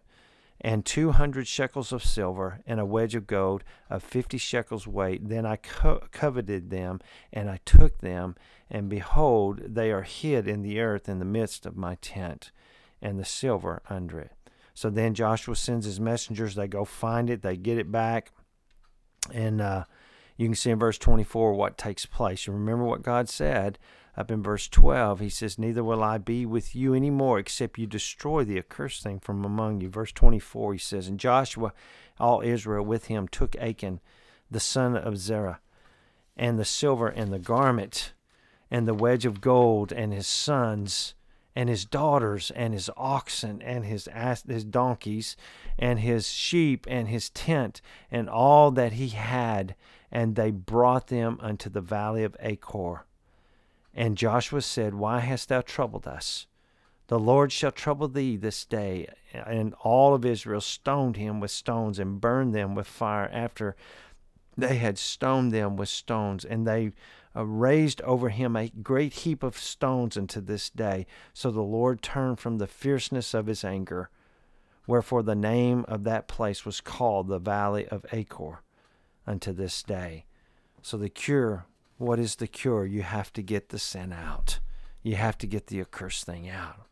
and 0.61 0.85
two 0.85 1.13
hundred 1.13 1.47
shekels 1.47 1.93
of 1.93 2.05
silver, 2.05 2.61
and 2.67 2.81
a 2.81 2.85
wedge 2.85 3.15
of 3.15 3.27
gold 3.27 3.63
of 3.89 4.03
fifty 4.03 4.39
shekels 4.39 4.87
weight, 4.87 5.29
then 5.29 5.47
I 5.47 5.57
co- 5.57 6.03
coveted 6.11 6.71
them, 6.71 7.01
and 7.33 7.49
I 7.49 7.61
took 7.65 7.99
them, 7.99 8.35
and 8.69 8.89
behold, 8.89 9.61
they 9.65 9.93
are 9.93 10.03
hid 10.03 10.49
in 10.49 10.63
the 10.63 10.81
earth 10.81 11.09
in 11.09 11.21
the 11.21 11.25
midst 11.25 11.65
of 11.65 11.77
my 11.77 11.95
tent, 11.97 12.51
and 13.01 13.19
the 13.19 13.25
silver 13.25 13.83
under 13.89 14.19
it. 14.19 14.33
So 14.79 14.91
then 14.91 15.13
Joshua 15.15 15.57
sends 15.57 15.87
his 15.87 15.99
messengers. 15.99 16.55
They 16.55 16.69
go 16.69 16.85
find 16.85 17.31
it. 17.31 17.43
They 17.43 17.57
get 17.57 17.79
it 17.79 17.91
back. 17.91 18.31
And 19.35 19.61
uh, 19.61 19.87
you 20.37 20.47
can 20.47 20.55
see 20.55 20.71
in 20.71 20.79
verse 20.79 20.99
24 20.99 21.55
what 21.55 21.77
takes 21.77 22.07
place. 22.07 22.47
You 22.47 22.53
remember 22.53 22.85
what 22.85 23.03
God 23.03 23.29
said 23.29 23.77
up 24.17 24.31
in 24.31 24.41
verse 24.41 24.69
12. 24.69 25.19
He 25.19 25.31
says, 25.31 25.59
Neither 25.59 25.83
will 25.83 26.01
I 26.01 26.19
be 26.19 26.47
with 26.47 26.77
you 26.77 26.95
anymore, 26.95 27.41
except 27.41 27.77
you 27.77 27.89
destroy 27.89 28.45
the 28.45 28.57
accursed 28.57 29.03
thing 29.03 29.19
from 29.19 29.45
among 29.45 29.81
you. 29.81 29.89
Verse 29.89 30.13
24, 30.13 30.75
he 30.75 30.79
says, 30.79 31.09
And 31.09 31.19
Joshua, 31.19 31.73
all 32.21 32.41
Israel 32.41 32.85
with 32.85 33.07
him, 33.07 33.27
took 33.27 33.57
Achan, 33.57 33.99
the 34.49 34.61
son 34.61 34.97
of 34.97 35.19
Zerah, 35.19 35.59
and 36.37 36.57
the 36.57 36.65
silver 36.65 37.09
and 37.09 37.33
the 37.33 37.41
garment, 37.41 38.13
and 38.71 38.87
the 38.87 38.95
wedge 38.95 39.27
of 39.27 39.41
gold, 39.41 39.91
and 39.91 40.13
his 40.13 40.29
sons, 40.29 41.15
and 41.59 41.69
his 41.69 41.85
daughters 41.85 42.53
and 42.53 42.73
his 42.73 42.89
oxen 42.97 43.61
and 43.63 43.85
his 43.85 44.07
ass, 44.13 44.45
his 44.47 44.63
donkeys 44.63 45.37
and 45.77 45.99
his 45.99 46.29
sheep 46.29 46.87
and 46.89 47.09
his 47.09 47.31
tent 47.31 47.81
and 48.13 48.31
all 48.31 48.71
that 48.71 48.93
he 48.93 49.09
had 49.09 49.75
and 50.13 50.37
they 50.37 50.53
brought 50.53 51.09
them 51.09 51.37
unto 51.43 51.69
the 51.69 51.81
valley 51.81 52.23
of 52.23 52.37
Achor. 52.39 53.07
And 53.93 54.17
Joshua 54.17 54.63
said 54.63 54.95
why 54.95 55.19
hast 55.19 55.49
thou 55.49 55.61
troubled 55.61 56.07
us? 56.07 56.47
The 57.09 57.19
Lord 57.19 57.51
shall 57.51 57.73
trouble 57.73 58.07
thee 58.07 58.37
this 58.37 58.65
day. 58.65 59.09
And 59.33 59.75
all 59.83 60.15
of 60.15 60.25
Israel 60.25 60.61
stoned 60.61 61.17
him 61.17 61.41
with 61.41 61.51
stones 61.51 61.99
and 61.99 62.21
burned 62.21 62.55
them 62.55 62.77
with 62.77 62.87
fire 62.87 63.29
after 63.33 63.75
they 64.57 64.77
had 64.77 64.97
stoned 64.97 65.51
them 65.51 65.75
with 65.75 65.89
stones. 65.89 66.45
And 66.45 66.69
they 66.69 66.93
uh, 67.39 67.45
raised 67.45 68.01
over 68.03 68.31
him 68.31 68.57
a 68.57 68.71
great 68.83 69.13
heap 69.13 69.43
of 69.43 69.57
stones 69.57 70.17
unto 70.17 70.41
this 70.41 70.69
day. 70.71 71.07
So 71.33 71.51
the 71.51 71.63
Lord 71.63 72.03
turned 72.03 72.41
from 72.41 72.59
the 72.59 72.67
fierceness 72.67 73.33
of 73.33 73.47
his 73.47 73.65
anger. 73.65 74.11
Wherefore 74.87 75.23
the 75.23 75.37
name 75.37 75.85
of 75.87 76.05
that 76.05 76.27
place 76.27 76.65
was 76.65 76.81
called 76.81 77.29
the 77.29 77.39
Valley 77.39 77.87
of 77.89 78.07
Achor 78.13 78.63
unto 79.27 79.53
this 79.53 79.83
day. 79.83 80.25
So 80.83 80.97
the 80.97 81.11
cure, 81.11 81.67
what 81.99 82.19
is 82.19 82.37
the 82.37 82.47
cure? 82.47 82.87
You 82.87 83.03
have 83.03 83.33
to 83.35 83.43
get 83.43 83.69
the 83.69 83.79
sin 83.79 84.13
out. 84.13 84.59
You 85.03 85.17
have 85.17 85.39
to 85.39 85.47
get 85.47 85.67
the 85.67 85.81
accursed 85.81 86.25
thing 86.25 86.49
out. 86.49 86.87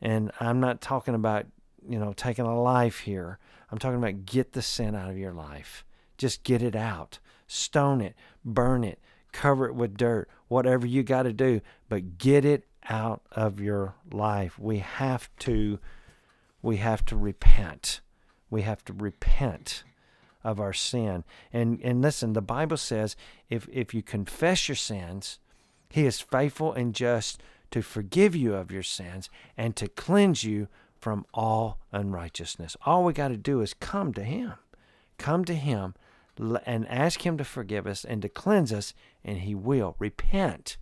And 0.00 0.30
I'm 0.40 0.60
not 0.60 0.80
talking 0.80 1.14
about, 1.14 1.46
you 1.88 1.98
know, 1.98 2.12
taking 2.12 2.44
a 2.44 2.60
life 2.60 3.00
here. 3.00 3.38
I'm 3.70 3.78
talking 3.78 3.98
about 3.98 4.26
get 4.26 4.52
the 4.52 4.62
sin 4.62 4.94
out 4.94 5.10
of 5.10 5.18
your 5.18 5.32
life. 5.32 5.84
Just 6.18 6.44
get 6.44 6.62
it 6.62 6.76
out. 6.76 7.18
Stone 7.46 8.00
it, 8.00 8.14
burn 8.44 8.84
it, 8.84 8.98
cover 9.32 9.66
it 9.66 9.74
with 9.74 9.96
dirt, 9.96 10.28
whatever 10.48 10.86
you 10.86 11.02
got 11.02 11.24
to 11.24 11.32
do, 11.32 11.60
but 11.88 12.18
get 12.18 12.44
it 12.44 12.64
out 12.88 13.22
of 13.32 13.60
your 13.60 13.94
life. 14.10 14.58
We 14.58 14.78
have 14.78 15.28
to 15.40 15.78
we 16.60 16.76
have 16.76 17.04
to 17.06 17.16
repent. 17.16 18.00
We 18.50 18.62
have 18.62 18.84
to 18.84 18.92
repent 18.92 19.82
of 20.44 20.60
our 20.60 20.72
sin. 20.72 21.24
And 21.52 21.80
and 21.82 22.02
listen, 22.02 22.32
the 22.32 22.42
Bible 22.42 22.76
says 22.76 23.16
if 23.48 23.68
if 23.72 23.94
you 23.94 24.02
confess 24.02 24.68
your 24.68 24.76
sins, 24.76 25.38
he 25.88 26.06
is 26.06 26.20
faithful 26.20 26.72
and 26.72 26.94
just 26.94 27.42
to 27.70 27.82
forgive 27.82 28.36
you 28.36 28.54
of 28.54 28.70
your 28.70 28.82
sins 28.82 29.30
and 29.56 29.74
to 29.76 29.88
cleanse 29.88 30.44
you 30.44 30.68
from 31.00 31.26
all 31.34 31.78
unrighteousness. 31.90 32.76
All 32.86 33.02
we 33.02 33.12
got 33.12 33.28
to 33.28 33.36
do 33.36 33.60
is 33.60 33.74
come 33.74 34.12
to 34.14 34.22
him. 34.22 34.52
Come 35.18 35.44
to 35.46 35.54
him 35.54 35.94
and 36.64 36.88
ask 36.88 37.26
him 37.26 37.36
to 37.38 37.44
forgive 37.44 37.86
us 37.86 38.04
and 38.04 38.22
to 38.22 38.28
cleanse 38.28 38.72
us 38.72 38.94
and 39.24 39.38
he 39.38 39.54
will. 39.54 39.96
Repent 39.98 40.76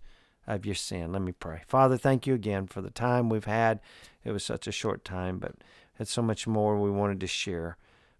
of 0.47 0.65
your 0.65 0.75
sin. 0.75 1.11
Let 1.11 1.21
me 1.21 1.31
pray. 1.31 1.61
Father, 1.67 1.97
thank 1.97 2.27
you 2.27 2.33
again 2.33 2.67
for 2.67 2.81
the 2.81 2.89
time 2.89 3.29
we've 3.29 3.45
had. 3.45 3.79
It 4.23 4.31
was 4.31 4.43
such 4.43 4.67
a 4.67 4.71
short 4.71 5.05
time, 5.05 5.39
but 5.39 5.55
had 5.95 6.07
so 6.07 6.21
much 6.21 6.47
more 6.47 6.79
we 6.79 6.89
wanted 6.89 7.19
to 7.19 7.27
share. 7.27 7.77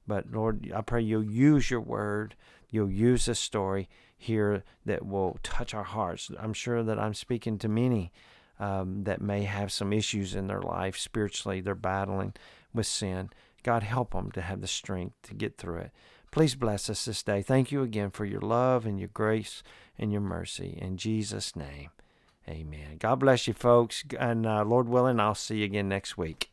But 0.07 0.31
Lord, 0.31 0.71
I 0.75 0.81
pray 0.81 1.01
you'll 1.01 1.23
use 1.23 1.69
your 1.69 1.81
word. 1.81 2.35
You'll 2.69 2.91
use 2.91 3.25
this 3.25 3.39
story 3.39 3.89
here 4.17 4.63
that 4.85 5.05
will 5.05 5.39
touch 5.43 5.73
our 5.73 5.83
hearts. 5.83 6.29
I'm 6.39 6.53
sure 6.53 6.83
that 6.83 6.99
I'm 6.99 7.13
speaking 7.13 7.57
to 7.59 7.67
many 7.67 8.11
um, 8.59 9.03
that 9.05 9.21
may 9.21 9.43
have 9.43 9.71
some 9.71 9.91
issues 9.91 10.35
in 10.35 10.47
their 10.47 10.61
life 10.61 10.97
spiritually. 10.97 11.61
They're 11.61 11.75
battling 11.75 12.33
with 12.73 12.85
sin. 12.85 13.31
God, 13.63 13.83
help 13.83 14.11
them 14.11 14.31
to 14.31 14.41
have 14.41 14.61
the 14.61 14.67
strength 14.67 15.15
to 15.23 15.33
get 15.33 15.57
through 15.57 15.79
it. 15.79 15.91
Please 16.31 16.55
bless 16.55 16.89
us 16.89 17.05
this 17.05 17.23
day. 17.23 17.41
Thank 17.41 17.71
you 17.71 17.83
again 17.83 18.09
for 18.09 18.25
your 18.25 18.41
love 18.41 18.85
and 18.85 18.97
your 18.97 19.09
grace 19.09 19.63
and 19.99 20.11
your 20.11 20.21
mercy. 20.21 20.77
In 20.81 20.95
Jesus' 20.97 21.55
name, 21.55 21.89
amen. 22.47 22.97
God 22.99 23.19
bless 23.19 23.47
you, 23.47 23.53
folks. 23.53 24.03
And 24.17 24.45
uh, 24.45 24.63
Lord 24.63 24.87
willing, 24.87 25.19
I'll 25.19 25.35
see 25.35 25.57
you 25.57 25.65
again 25.65 25.89
next 25.89 26.17
week. 26.17 26.50